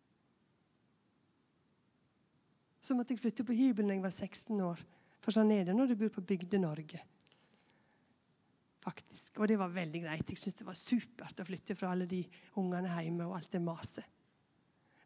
[2.81, 4.85] Så måtte jeg flytte på hybel da jeg var 16 år.
[5.21, 7.01] For sånn er det når du bor på Bygde-Norge
[8.81, 9.39] faktisk.
[9.39, 10.29] Og det var veldig greit.
[10.29, 12.23] Jeg syntes det var supert å flytte fra alle de
[12.59, 14.05] ungene hjemme og alt det maset.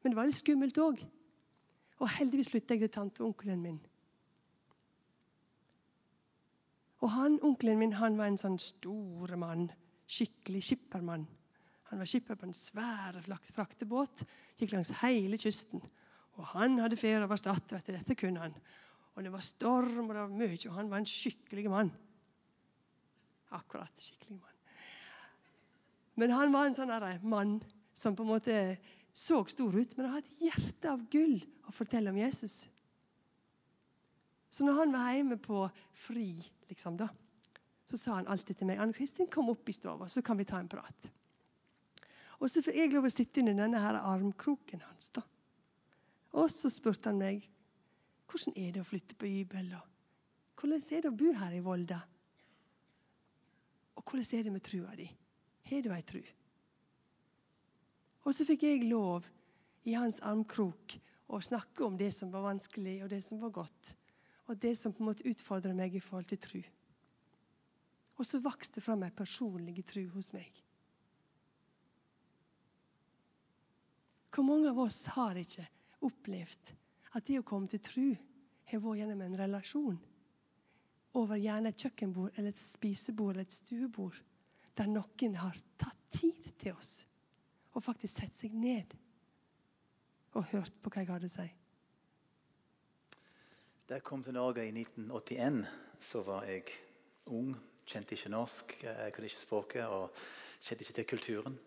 [0.01, 1.03] Men det var litt skummelt òg.
[1.99, 3.79] Og heldigvis flytta jeg til tante og onkelen min.
[7.03, 9.67] Og han, Onkelen min han var en sånn stor mann.
[10.08, 11.27] Skikkelig skippermann.
[11.91, 13.19] Han var skipper på en svær
[13.54, 14.26] fraktebåt.
[14.58, 15.84] Gikk langs hele kysten.
[16.36, 17.69] Og han hadde ferie over Stad.
[17.69, 18.58] Dette kunne han.
[19.15, 21.93] Og det var storm, og det var mye, og han var en skikkelig mann
[23.56, 24.62] akkurat skikkelig mann.
[26.15, 26.93] Men han var en sånn
[27.28, 27.58] mann
[27.95, 28.60] som på en måte
[29.15, 32.65] så stor ut, men han hadde et hjerte av gull å fortelle om Jesus.
[34.52, 35.65] Så når han var hjemme på
[36.06, 36.30] fri,
[36.69, 37.10] liksom da,
[37.86, 40.48] så sa han alltid til meg Anne Kristin, kom opp i stua, så kan vi
[40.48, 41.10] ta en prat.
[42.41, 45.10] Og så fikk jeg lov å sitte inn i denne her armkroken hans.
[45.15, 45.24] da.
[46.36, 47.45] Og så spurte han meg
[48.28, 49.71] hvordan er det å flytte på hybel.
[50.60, 52.02] Hvordan er det å bo her i Volda?
[53.95, 55.08] Og hvordan er det med trua di?
[55.69, 56.21] Har du ei tru?
[58.26, 59.28] Og så fikk jeg lov
[59.86, 60.98] i hans armkrok
[61.30, 63.93] å snakke om det som var vanskelig, og det som var godt.
[64.50, 66.62] Og det som på en måte utfordra meg i forhold til tru.
[68.17, 70.64] Og så vokste det fram ei personlig tru hos meg.
[74.36, 75.63] Hvor mange av oss har ikke
[76.04, 76.74] opplevd
[77.15, 78.10] at det å komme til tro
[78.67, 80.02] har vært gjennom en relasjon?
[81.15, 84.17] over gjerne et kjøkkenbord eller et spisebord eller et stuebord,
[84.76, 87.06] der noen har tatt tid til oss
[87.76, 88.95] og faktisk sett seg ned
[90.36, 91.48] og hørt på hva jeg hadde å si.
[93.86, 95.62] Da jeg kom til Norge i 1981,
[96.02, 96.65] så var jeg
[97.32, 97.54] ung.
[97.86, 100.24] Kjente ikke norsk, jeg kunne ikke språket og
[100.65, 101.58] kjente ikke til kulturen.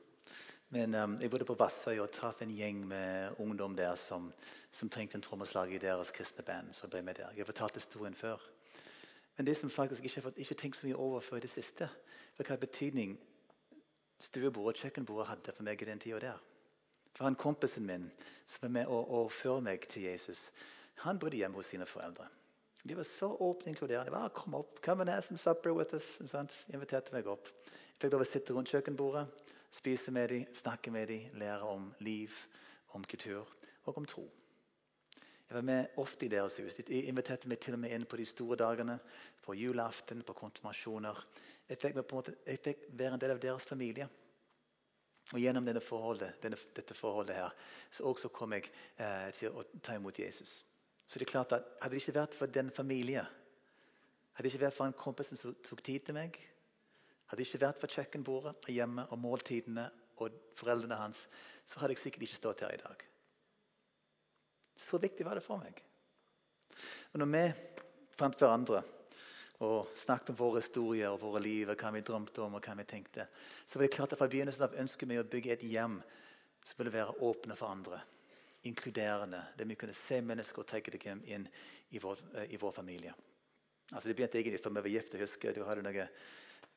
[0.71, 4.27] Men um, jeg bodde på Vassøy og traff en gjeng med ungdom der som,
[4.73, 6.75] som trengte en trommeslager i deres kristne band.
[6.77, 7.31] så ble med der.
[7.33, 8.37] Jeg har fortalt historien før.
[9.37, 11.89] Men det som faktisk ikke har ikke tenkt så mye over før i det siste,
[12.37, 13.17] var hva betydning
[14.21, 16.41] stuebordet og kjøkkenbordet hadde for meg i den tida der.
[17.17, 18.11] For han kompisen min
[18.47, 20.51] som var med å, og føre meg til Jesus,
[21.07, 22.29] han bodde hjemme hos sine foreldre.
[22.85, 24.13] De var så åpne inkluderende.
[24.13, 26.19] Bare, kom opp, come and have some supper with us.
[26.27, 26.55] Sant?
[26.75, 27.49] Inviterte meg opp.
[27.65, 29.25] Jeg fikk lov å sitte rundt kjøkkenbordet,
[29.71, 32.35] spise med dem, snakke med dem, lære om liv,
[32.97, 33.47] om kultur
[33.85, 34.29] og om tro.
[35.49, 36.75] Jeg var med ofte i deres hus.
[36.75, 38.99] De inviterte meg til og med inn på de store dagene.
[39.41, 41.23] På julaften, på konfirmasjoner.
[41.71, 44.09] Jeg fikk, måte, jeg fikk være en del av deres familie.
[45.33, 47.57] Og Gjennom denne forholdet, denne, dette forholdet her,
[47.91, 50.63] så også kom jeg eh, til å ta imot Jesus.
[51.09, 53.25] Så det er klart at Hadde det ikke vært for den familien,
[54.37, 56.37] hadde det ikke vært for en kompis som tok tid til meg,
[57.29, 59.87] hadde det ikke vært for kjøkkenbordet hjemme og måltidene
[60.19, 61.27] og foreldrene hans,
[61.69, 63.05] så hadde jeg sikkert ikke stått her i dag.
[64.79, 65.83] Så viktig var det for meg.
[67.13, 67.45] Og når vi
[68.19, 68.83] fant hverandre
[69.67, 72.77] og snakket om våre historier og våre liv, og hva vi drømte om og hva
[72.79, 73.27] vi tenkte,
[73.67, 75.99] så var det klart at fra begynnelsen av ønsket vi å bygge et hjem
[76.63, 78.01] som ville være åpne for andre
[78.69, 81.47] inkluderende, der vi kunne se mennesker og trekke dem inn
[81.95, 83.15] i vår, eh, i vår familie.
[83.93, 85.13] Altså Det begynte egentlig før vi var gift.
[85.15, 86.09] Jeg husker du hadde noe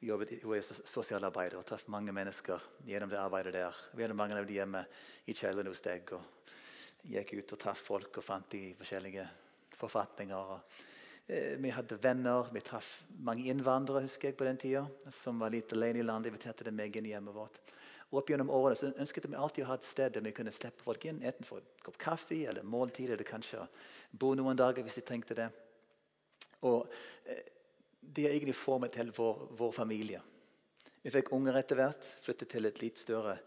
[0.02, 3.82] jobbet i sosialarbeider og traff mange mennesker gjennom det arbeidet der.
[3.94, 4.86] Vi hadde mange av dem hjemme
[5.30, 6.14] i kjelleren hos deg.
[6.18, 9.28] og Gikk ut og traff folk og fant de forskjellige
[9.78, 10.56] forfatninger.
[10.56, 10.82] Og,
[11.28, 12.50] eh, vi hadde venner.
[12.54, 16.34] Vi traff mange innvandrere husker jeg på den tida, som var litt alene i landet.
[16.34, 17.62] Inviterte dem meg inn i hjemmet vårt.
[18.12, 20.52] Og opp gjennom årene så ønsket vi alltid å ha et sted der vi kunne
[20.52, 21.22] slippe folk inn.
[21.24, 23.68] Enten for en kopp kaffe eller måltid, eller kanskje
[24.12, 25.50] bo noen dager hvis de trengte det.
[26.68, 26.90] Og
[27.26, 27.61] eh,
[28.02, 30.22] Det er egentlig formet til vår, vår, familie.
[31.04, 32.06] Vi fikk unger etter hvert.
[32.26, 33.38] Flyttet til et litt større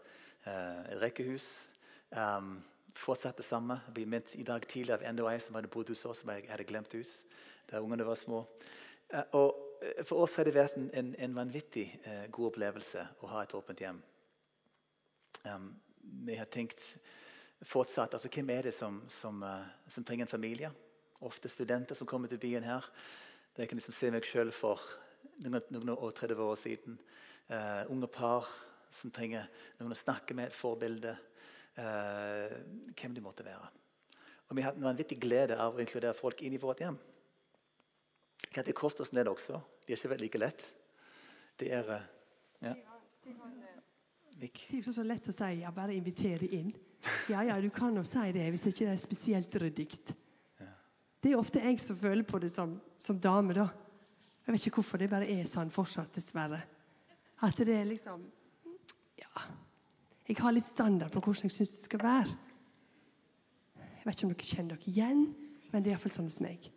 [0.47, 1.67] eh, rekkehus.
[2.15, 2.57] Um,
[2.95, 3.79] det samme.
[3.95, 6.63] Vi minnet i dag tidlig av enda som hadde bodd hos oss, som jeg hadde
[6.63, 7.11] glemt ut
[7.71, 8.45] da ungene var små.
[9.13, 9.47] Uh, og
[9.81, 13.43] eh, For oss har det vært en, en, en vanvittig uh, god opplevelse å ha
[13.43, 14.01] et åpent hjem.
[15.45, 15.69] Um,
[16.25, 16.81] vi har tenkt
[17.65, 20.71] fortsatt altså Hvem er det som, som, uh, som, trenger en familie?
[21.25, 22.85] Ofte studenter som kommer til byen her.
[23.57, 24.81] Jeg kan liksom se meg sjøl for
[25.45, 26.97] noen, noen år, 30 år siden.
[27.47, 28.49] Uh, unge par
[28.91, 29.47] som trenger
[29.79, 31.13] noen å snakke med, et forbilde.
[31.75, 32.51] Uh,
[32.95, 33.69] hvem de måtte være.
[34.49, 36.97] Og Vi har en vanvittig glede av å inkludere folk inn i vårt hjem.
[38.55, 39.59] Det koster oss ned også.
[39.83, 40.67] Det er ikke vært like lett.
[41.59, 41.89] Det er
[42.61, 42.75] ja.
[44.35, 46.73] Det er så lett å si ja, bare invitere inn.
[47.31, 49.89] Ja, ja, du kan jo si det hvis det ikke er spesielt ryddig.
[51.25, 53.53] Det er ofte jeg som føler på det som, som dame.
[53.53, 53.67] da.
[54.45, 56.61] Jeg vet ikke hvorfor det bare er sånn fortsatt, dessverre.
[57.41, 58.25] At det er liksom
[59.17, 59.41] Ja.
[60.27, 62.37] Jeg har litt standard på hvordan jeg syns det skal være.
[63.77, 65.35] Jeg vet ikke om dere kjenner dere igjen,
[65.71, 66.71] men det er iallfall sånn hos meg.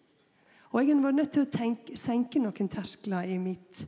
[0.72, 3.86] Og jeg har vært nødt til å tenke, senke noen terskler i mitt,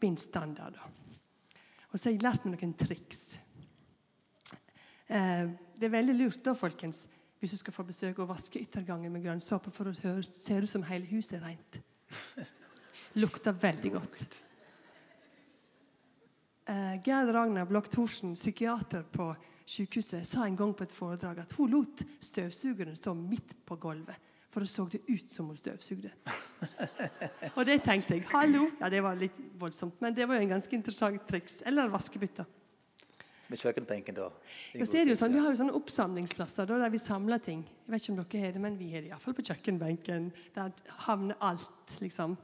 [0.00, 0.74] min standard.
[0.74, 0.82] da.
[1.92, 3.38] Og så har jeg lært meg noen triks.
[5.08, 7.06] Eh, det er veldig lurt da, folkens,
[7.42, 10.12] hvis du skal få besøk og vaske yttergangen med grønnsåpe for å se
[10.54, 11.78] ut som hele huset er rent.
[13.22, 14.22] Lukter veldig godt.
[16.70, 19.32] Eh, Gerd Ragnar Blokk Thorsen, psykiater på
[19.66, 24.30] sykehuset, sa en gang på et foredrag at hun lot støvsugeren stå midt på gulvet
[24.52, 26.10] for det så det ut som hun støvsugde.
[27.56, 28.26] Og det tenkte jeg.
[28.34, 28.66] Hallo!
[28.80, 31.62] Ja, Det var litt voldsomt, men det var jo en ganske interessant triks.
[31.66, 32.44] Eller vaskebytta.
[33.52, 34.30] Med kjøkkenbenken, da?
[34.72, 37.40] Ja, så er det jo sånn, Vi har jo sånne oppsamlingsplasser da, der vi samler
[37.44, 37.66] ting.
[37.84, 40.30] Jeg vet ikke om dere har det, men vi har det iallfall på kjøkkenbenken.
[40.54, 40.70] Der
[41.04, 42.38] havner alt, liksom.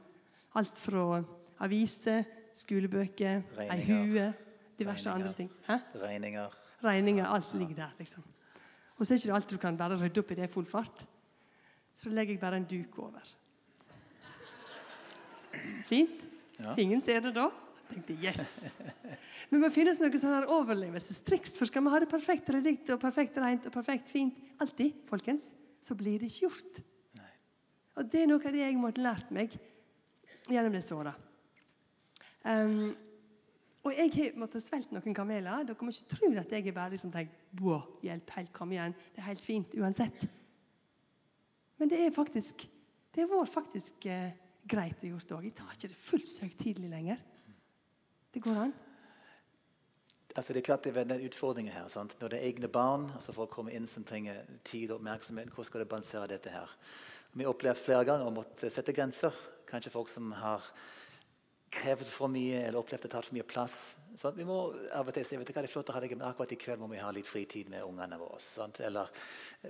[0.59, 1.23] Alt fra
[1.65, 4.27] aviser, skolebøker, ei hue,
[4.77, 5.15] diverse Regninger.
[5.15, 5.49] andre ting.
[5.65, 5.79] Hæ?
[6.03, 6.59] Regninger.
[6.83, 7.25] Regninger.
[7.25, 8.23] Alt ligger der, liksom.
[8.99, 10.67] Og så er det ikke alt du kan bare rydde opp i det i full
[10.69, 11.05] fart.
[11.97, 13.25] Så legger jeg bare en duk over.
[15.89, 16.21] Fint?
[16.59, 16.75] Ja.
[16.77, 17.49] Ingen ser det da?
[17.89, 18.77] Tenkte yes.
[19.49, 21.55] Men må finnes noen sånne overlevelsestriks.
[21.57, 25.49] For skal vi ha det perfekt redikt og perfekt rent og perfekt fint alltid, folkens,
[25.81, 26.81] så blir det ikke gjort.
[27.17, 27.33] Nei.
[27.97, 29.55] Og Det er noe av det jeg måtte lært meg
[30.49, 31.13] gjennom disse åra.
[32.45, 32.89] Um,
[33.87, 35.63] og jeg har måttet svelte noen kameler.
[35.65, 38.97] Dere må ikke tro at jeg er bare liksom tenker, hjelp, helt, kom igjen.
[39.15, 40.27] Det er helt fint uansett.
[41.79, 42.67] Men det er faktisk
[43.15, 44.35] det har vært faktisk eh,
[44.69, 45.47] greit å gjøre òg.
[45.47, 47.23] Jeg tar ikke det fullt så høytidelig lenger.
[48.33, 48.73] Det går an.
[50.35, 51.87] Altså, det er klart det er en utfordring her.
[51.89, 52.15] Sant?
[52.21, 55.65] Når det er egne barn altså folk kommer inn som trenger tid og oppmerksomhet, hvordan
[55.65, 56.75] skal du balansere dette her?
[57.33, 59.33] Vi har opplevd flere ganger å måtte sette grenser.
[59.69, 60.65] Kanskje folk som har
[61.69, 63.75] krevd for mye eller opplevd det tatt for mye plass.
[64.17, 64.37] Sant?
[64.37, 64.57] Vi må
[64.95, 66.53] av og til si vet du hva, det er flott å ha deg, men akkurat
[66.53, 68.39] i kveld må vi ha litt fritid med ungene våre.
[68.41, 68.81] Sant?
[68.85, 69.11] Eller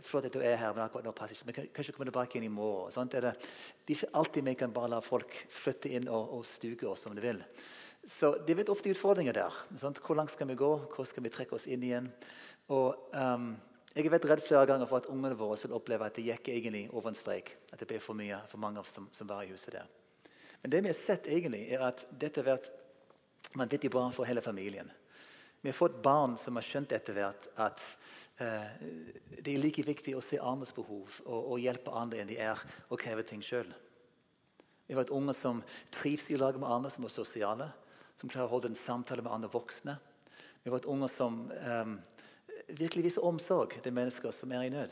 [0.05, 1.49] flott at du er her, men akkurat nå passer ikke.
[1.49, 2.95] Men kanskje kommer tilbake inn i morgen.
[2.95, 3.15] Sant?
[3.19, 3.35] Eller,
[3.83, 7.07] det er ikke alltid vi kan bare la folk flytte inn og, og stuke oss
[7.07, 7.43] som de vil.
[8.07, 9.55] Så det er ofte utfordringer der.
[9.77, 9.99] Sant?
[9.99, 10.69] Hvor langt skal vi gå?
[10.95, 12.07] Hvor skal vi trekke oss inn igjen?
[12.69, 13.51] Og um,
[13.95, 16.51] jeg har vært redd flere ganger for at ungene våre vil oppleve at det gikk
[16.53, 17.55] egentlig over en strek.
[17.73, 19.89] At det ble for mye for mange som, som var i huset der.
[20.61, 22.69] Men det vi har sett, egentlig, er at dette har vært
[23.55, 24.89] vanvittig bra for hele familien.
[25.61, 27.83] Vi har fått barn som har skjønt etter hvert at
[28.39, 28.69] uh,
[29.39, 32.61] det er like viktig å se andres behov og, og hjelpe andre enn de er
[32.87, 33.67] og kreve ting sjøl.
[34.87, 35.59] Vi har vært unger som
[35.93, 37.67] trives i lag med andre, som er sosiale.
[38.19, 39.95] Som klarer å holde en samtale med andre voksne.
[40.59, 41.93] Vi har fått unger som um,
[42.67, 44.91] virkelig viser omsorg til mennesker som er i nød.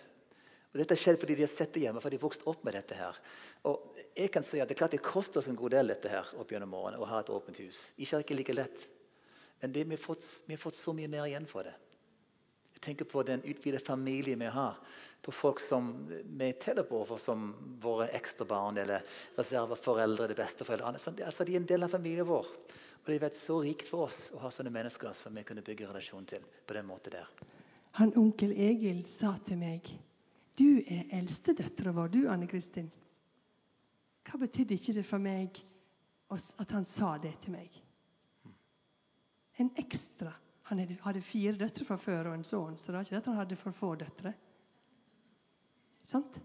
[0.71, 2.75] Og dette skjedde fordi de har sett det hjemme, fordi de har vokst opp med
[2.77, 2.95] dette.
[2.95, 3.17] her.
[3.67, 6.11] Og jeg kan si at Det er klart det koster oss en god del dette
[6.11, 7.91] her opp gjennom årene, å ha et åpent hus.
[7.97, 8.87] Ikke er ikke like lett.
[9.59, 11.73] Men det, vi, har fått, vi, har fått, så mye mer igjen for det.
[12.77, 14.77] Jeg tenker på den utvidede familien vi har.
[15.21, 17.49] På folk som vi teller på for som
[17.81, 19.01] våre ekstrabarn eller
[19.35, 20.35] reserveforeldre.
[20.37, 20.93] beste foreldre.
[21.25, 22.45] Altså, de er en del av familien vår.
[23.07, 25.61] Og det har vært så rikt for oss å ha sånne mennesker som vi kunne
[25.63, 26.43] bygge relasjon til.
[26.67, 27.29] på den måten der.
[27.91, 29.87] Han onkel Egil sa til meg
[30.59, 32.91] Du er eldstedøtra vår, du, Anne Kristin.
[34.27, 35.61] Hva betydde ikke det for meg
[36.59, 37.71] at han sa det til meg?
[39.57, 40.33] En ekstra.
[40.63, 43.39] Han hadde fire døtre fra før og en sønn, så det var ikke at han
[43.39, 44.33] hadde for få døtre.
[46.03, 46.41] Sant?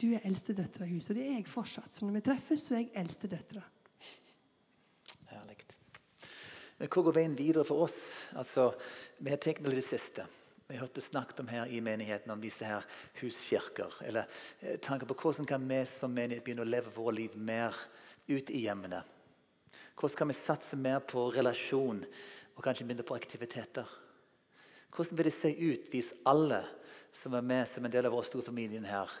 [0.00, 1.92] Du er eldstedøtra i huset, og det er jeg fortsatt.
[1.92, 3.62] Så når vi treffes, så er jeg eldstedøtra.
[5.32, 5.56] Herlig.
[6.82, 8.00] Men hvor går veien videre for oss?
[8.34, 8.72] Altså,
[9.22, 10.24] vi har tenkt noe det siste.
[10.66, 12.82] Vi hørte snakket om her i menigheten om disse her
[13.20, 13.92] huskirker.
[14.02, 14.26] Eller
[14.58, 17.76] eh, tanker på hvordan kan vi som menighet begynne å leve vårt liv mer
[18.26, 18.98] ut i hjemmene.
[19.94, 22.00] Hvordan kan vi satse mer på relasjon
[22.56, 23.86] og kanskje mindre på aktiviteter?
[24.90, 26.64] Hvordan vil det se ut hvis alle
[27.14, 29.14] som er med som en del av vår store familie her,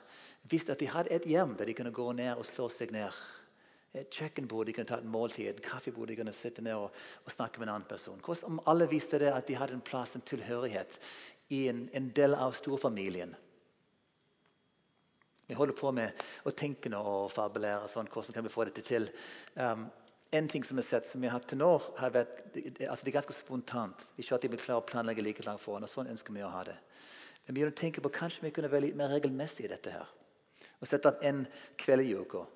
[0.50, 3.22] visste at de hadde et hjem der de kunne gå ned og slå seg ned?
[3.92, 6.92] Et kjøkkenbord de kunne ta et måltid, et kaffebord de kunne sitte ned og,
[7.26, 8.20] og snakke med en annen person.
[8.24, 10.96] Hvordan om alle visste det at de hadde en plass, en tilhørighet,
[11.52, 13.34] i en, en del av storfamilien?
[15.50, 17.90] Vi holder på med å tenke nå og fabulere.
[17.90, 19.10] Sånn, hvordan kan vi få dette til?
[19.58, 19.84] Um,
[20.32, 23.18] en ting som, sett, som vi har hatt til nå, har vært, altså det er
[23.18, 24.06] ganske spontant.
[24.16, 25.84] Ikke at de klare å planlegge like langt foran.
[25.84, 26.78] og Sånn ønsker vi å ha det.
[27.44, 29.92] Men vi tenke på kanskje vi kunne være litt mer regelmessige i dette.
[29.92, 30.08] her.
[30.80, 31.44] Og Sette av en
[31.76, 32.46] kveld i uka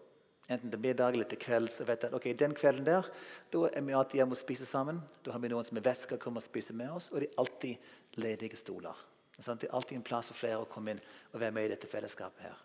[0.49, 1.69] Enten til middag eller til kveld.
[1.71, 3.09] så vet jeg at ok, Den kvelden der
[3.53, 5.03] da er vi alltid hjemme og spiser sammen.
[5.25, 7.11] Da har vi noen som er væsker kommer og spiser med oss.
[7.11, 7.77] Og det er alltid
[8.23, 8.97] ledige stoler.
[9.37, 11.87] Det er alltid en plass for flere å komme inn og være med i dette
[11.87, 12.43] fellesskapet.
[12.43, 12.57] her.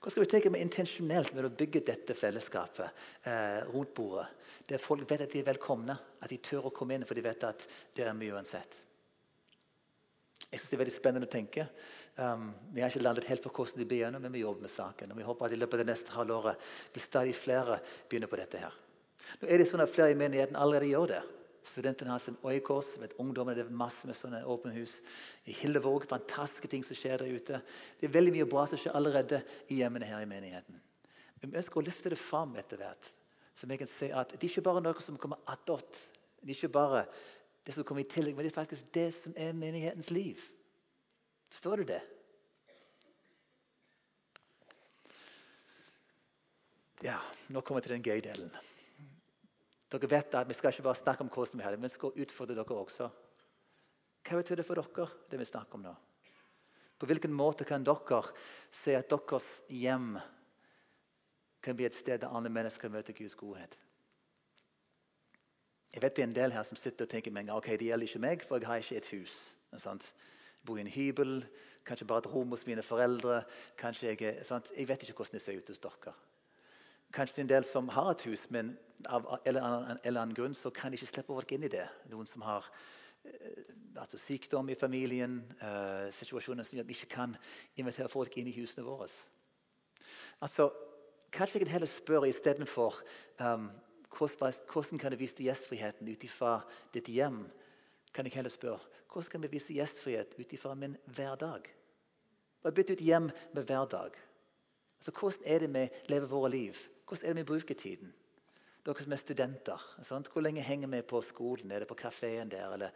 [0.00, 4.28] Hva skal vi tenke med intensjonelt med å bygge dette fellesskapet eh, rundt bordet?
[4.66, 7.24] Der folk vet at de er velkomne, at de tør å komme inn for de
[7.26, 8.78] vet at det er mye uansett.
[10.48, 11.66] Jeg synes Det er veldig spennende å tenke.
[12.16, 15.12] Um, vi har ikke landet helt på hvordan de begynner, men vi jobber med saken.
[15.12, 18.40] og vi håper at i løpet av det neste halvåret vil stadig flere begynne på
[18.40, 18.58] dette.
[18.58, 18.74] her.
[19.40, 21.22] Nå er det sånn at Flere i menigheten allerede gjør det.
[21.62, 22.98] Studentene har sin øyekors.
[22.98, 25.00] vet Ungdommene det er masse med sånne åpne hus.
[25.44, 27.60] I Hillevåg fantastiske ting som skjer der ute.
[28.00, 30.80] Det er veldig mye bra som skjer allerede i hjemmene her i menigheten.
[31.40, 33.12] Men vi ønsker å løfte det fram etter hvert.
[33.54, 36.00] Så vi kan se at det er ikke bare noe som kommer attåt.
[36.40, 37.04] Det er ikke bare
[37.64, 40.40] det som kommer i tillegg, men det er faktisk det som er menighetens liv.
[41.50, 42.00] Forstår du det?
[47.04, 47.16] Ja,
[47.48, 48.52] nå kommer vi til den gøye delen.
[49.90, 51.96] Dere vet at Vi skal ikke bare snakke om hvordan vi har det, men vi
[51.96, 53.08] skal utfordre dere også.
[54.20, 55.94] Hva betyr det for dere, det vi snakker om nå?
[57.00, 58.22] På hvilken måte kan dere
[58.70, 60.18] se at deres hjem
[61.64, 63.78] kan bli et sted der andre mennesker møter Guds godhet?
[65.94, 68.06] Jeg vet det er en del her som sitter og tenker meg, ok, det gjelder
[68.06, 69.38] ikke meg, for jeg har ikke et hus.
[69.78, 70.12] Sant?
[70.60, 71.40] Jeg bor i en hybel,
[71.86, 73.42] kanskje bare et rom hos mine foreldre.
[73.78, 74.70] kanskje Jeg sant?
[74.76, 76.14] Jeg vet ikke hvordan det ser ut hos dere.
[77.12, 78.76] Kanskje det er en del som har et hus, men
[79.08, 79.56] av en
[80.04, 81.88] eller annen, grunn så kan de ikke slippe folk inn i det.
[82.12, 82.68] Noen som har
[83.24, 83.64] eh,
[83.96, 87.34] altså sykdom i familien, uh, situasjoner som gjør at vi ikke kan
[87.76, 89.08] invitere folk inn i husene våre.
[90.40, 90.70] Altså,
[91.30, 92.96] Kanskje jeg heller spørre istedenfor
[93.38, 93.68] um,
[94.10, 96.60] hvordan kan du vise gjestfriheten ut ifra
[96.92, 97.44] ditt hjem?
[98.12, 98.80] Kan jeg heller spørre,
[99.10, 101.64] Hvordan kan vi vise gjestfrihet ut ifra min hverdag?
[102.62, 104.14] Hva bytte ut hjem med hverdag?
[105.00, 106.78] Altså, hvordan er det vi lever våre liv?
[107.08, 108.12] Hvordan er det vi bruker tiden?
[108.86, 109.88] dere som er studenter.
[110.06, 110.28] Sant?
[110.32, 111.72] Hvor lenge henger vi på skolen?
[111.72, 112.72] Er det på kafeen der?
[112.74, 112.90] Eller,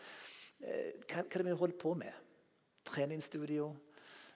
[0.61, 2.12] eh, hva, hva er det vi holder på med?
[2.85, 3.75] Treningsstudio?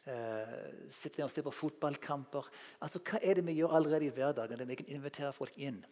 [0.09, 2.49] Eh, sitter og ser på fotballkamper?
[2.81, 4.59] Altså, Hva er det vi gjør allerede i hverdagen?
[4.59, 5.85] Der vi kan invitere folk inn.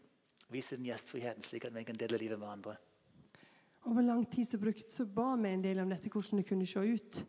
[0.53, 2.77] Vise den gjestfriheten, slik at vi kan dele livet med andre.
[3.87, 6.67] Over lang tid så, brukt, så ba vi en del om dette, hvordan det kunne
[6.67, 7.23] se ut.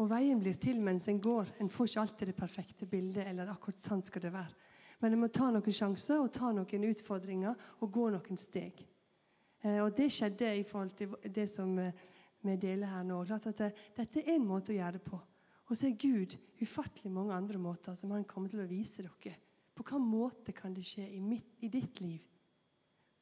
[0.00, 1.52] Og veien blir til mens en går.
[1.62, 3.26] En får ikke alltid det perfekte bildet.
[3.26, 4.54] eller akkurat sånn skal det være.
[5.02, 8.82] Men en må ta noen sjanser og ta noen utfordringer og gå noen steg.
[9.62, 11.92] Eh, og Det skjedde i forhold til det som eh,
[12.42, 13.20] vi deler her nå.
[13.22, 15.20] At det, Dette er en måte å gjøre det på.
[15.70, 19.38] Og så er Gud ufattelig mange andre måter som han kommer til å vise dere.
[19.72, 22.20] På hvilken måte kan det skje i, mitt, i ditt liv?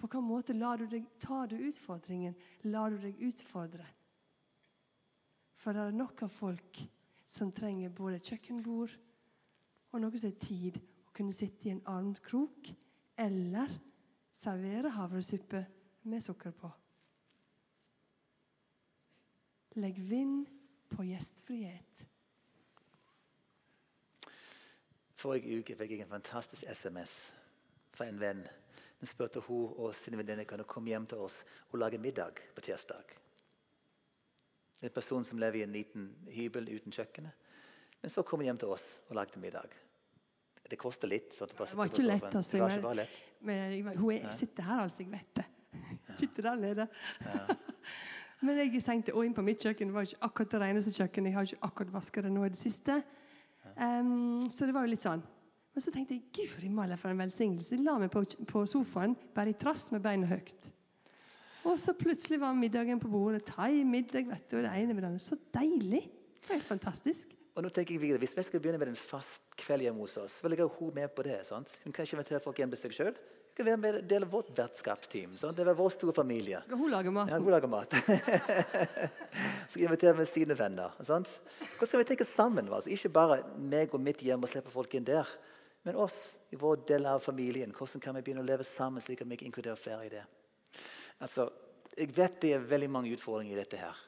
[0.01, 2.33] På hvilken måte lar du deg, tar du utfordringen?
[2.73, 3.85] Lar du deg utfordre?
[5.61, 6.81] For det er nok av folk
[7.29, 8.95] som trenger både kjøkkenbord
[9.91, 12.71] og noe som er tid, å kunne sitte i en armkrok
[13.21, 13.75] eller
[14.41, 15.61] servere havresuppe
[16.09, 16.71] med sukker på.
[19.85, 20.49] Legg vind
[20.89, 22.07] på gjestfrihet.
[25.21, 27.19] Forrige uke fikk jeg en fantastisk SMS
[27.93, 28.41] fra en venn.
[29.01, 32.65] Den spurte hun og sine venninner kunne komme hjem til oss og lage middag på
[32.65, 33.15] tirsdag.
[34.81, 37.49] En person som lever i en liten hybel uten kjøkkenet.
[38.01, 39.73] Men så kom hun hjem til oss og lagde middag.
[40.71, 41.33] Det koster litt.
[41.35, 42.29] det, var ikke lett.
[42.31, 43.17] Altså, det var ikke bare lett.
[43.41, 45.03] Men, hun er, sitter her, altså.
[45.03, 45.47] Jeg vet det.
[46.21, 46.87] Sitter der nede.
[47.25, 47.57] Ja.
[48.47, 51.33] men jeg tenkte å, inn på mitt kjøkken det var ikke akkurat det reneste kjøkkenet.
[51.33, 53.01] Jeg har ikke akkurat vasket det nå i det siste.
[53.75, 55.25] Um, så det var jo litt sånn.
[55.75, 57.79] Men så tenkte jeg guri malla for en velsignelse.
[57.85, 60.71] La meg på, på sofaen bare i trass med beina høyt.
[61.69, 63.45] Og så plutselig var middagen på bordet.
[63.53, 66.07] Thai-middag vet du, og det ene med det Så deilig!
[66.41, 67.37] Det var helt fantastisk.
[67.55, 70.17] Og nå tenker jeg videre, Hvis vi skal begynne med en fast kveld hjemme hos
[70.17, 71.45] oss, vil jeg ha hun med på det.
[71.47, 71.69] sant?
[71.85, 73.15] Hun kan ikke invitere folk hjem til seg sjøl.
[73.15, 75.37] Hun kan være med del av vårt vertskapsteam.
[75.37, 75.57] Sant?
[75.59, 76.63] Det er vår store familie.
[76.71, 77.29] Hun lager mat?
[77.29, 77.93] Ja, hun lager mat.
[79.71, 80.97] skal invitere med sine venner.
[81.03, 81.29] Sant?
[81.75, 82.73] Hvordan skal vi tenke sammen?
[82.73, 82.91] Altså?
[82.95, 85.29] Ikke bare meg og mitt hjem og slippe folk inn der.
[85.83, 87.73] Men oss i vår del av familien.
[87.73, 90.25] Hvordan kan vi begynne å leve sammen slik at vi ikke inkluderer flere i det?
[91.25, 91.49] Altså,
[91.97, 93.81] jeg vet det er veldig mange utfordringer i dette.
[93.81, 94.03] her.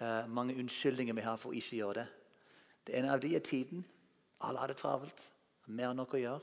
[0.00, 2.06] Uh, mange unnskyldninger vi har for å ikke gjøre det.
[2.86, 3.84] Det ene av de er tiden.
[4.42, 5.20] Alle har det travelt.
[5.66, 6.40] Mer enn noe å gjøre.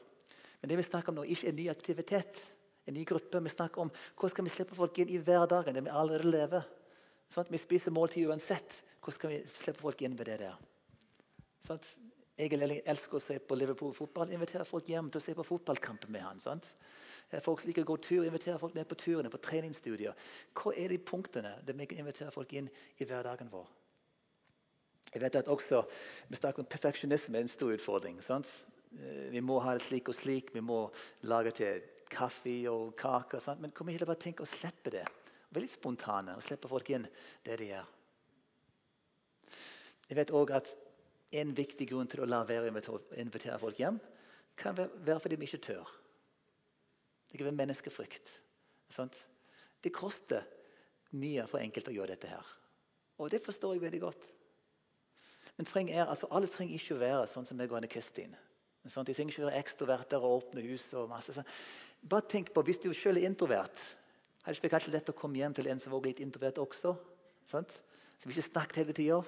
[0.61, 2.39] Men det vi snakker om nå, ikke en ny aktivitet.
[2.87, 3.41] En ny gruppe.
[3.43, 6.69] Vi snakker om hvordan skal vi slippe folk inn i hverdagen, der vi allerede lever.
[7.29, 8.79] Sånn vi spiser måltid uansett.
[8.99, 10.55] Hvordan skal vi slippe folk inn ved det der?
[11.65, 11.81] Sånn
[12.39, 14.31] jeg elsker å se på Liverpool-fotball.
[14.33, 16.61] Inviterer folk hjem til å se på fotballkampen med han.
[17.29, 20.15] Eh, folk liker å gå tur, inviterer folk med på turene, på treningsstudier.
[20.55, 23.67] Hva er de punktene der vi kan invitere folk inn i hverdagen vår?
[25.13, 25.83] Jeg vet at også,
[26.29, 28.21] Vi snakker om perfeksjonisme er en stor utfordring.
[28.21, 28.47] Sant?
[28.93, 30.53] Eh, vi må ha det slik og slik.
[30.53, 30.91] Vi må
[31.23, 33.39] lage til kaffe og kaker.
[33.39, 33.61] Sant?
[33.61, 35.05] Men kan vi heller bare tenke å slippe det.
[35.49, 37.07] Være litt spontane og slippe folk inn
[37.43, 37.85] der de er.
[40.09, 40.75] Jeg vet også at
[41.31, 43.99] En viktig grunn til å la være å invitere folk hjem
[44.59, 45.91] kan være fordi vi ikke tør.
[47.29, 48.31] Det kan være menneskefrykt.
[48.89, 49.15] Sant?
[49.79, 50.43] Det koster
[51.15, 52.51] mye for enkelte å gjøre dette her.
[53.19, 54.27] Og det forstår jeg veldig godt.
[55.59, 58.35] Men er, altså, alle trenger ikke å være sånn som meg og Anne Kristin.
[58.87, 60.93] Sånn, de trenger ikke være ekstroverter og åpne hus.
[60.95, 61.47] og masse sånn.
[62.01, 63.75] Bare tenk på, Hvis du selv er introvert,
[64.43, 66.95] hadde det ikke kanskje lett å komme hjem til en som var litt introvert også?
[67.45, 67.81] Sant?
[68.23, 69.19] Som ikke snakket hele tida.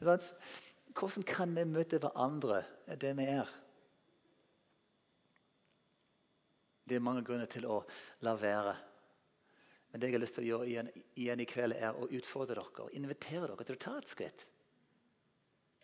[0.00, 2.62] Hvordan kan vi møte hverandre
[3.00, 3.52] det vi er?
[6.84, 7.78] Det er mange grunner til å
[8.26, 8.74] la være.
[9.90, 10.90] Men det jeg har lyst til å gjøre igjen,
[11.22, 14.44] igjen i kveld, er å utfordre dere og invitere dere til å ta et skritt.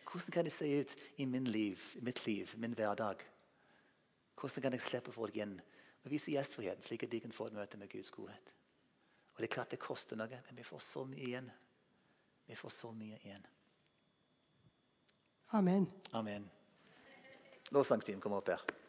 [0.03, 3.23] Hvordan kan det se ut i min liv, mitt liv, min hverdag?
[4.35, 5.55] Hvordan kan jeg slippe folk inn
[6.01, 8.51] og vise gjestfrihet, slik at de kan få et møte med Guds godhet?
[9.31, 11.47] Og Det er klart det koster noe, men vi får så mye igjen.
[12.45, 13.47] Vi får så mye igjen.
[15.53, 15.87] Amen.
[16.13, 16.51] Amen.
[17.71, 18.80] Lovsangsteam, kom opp her.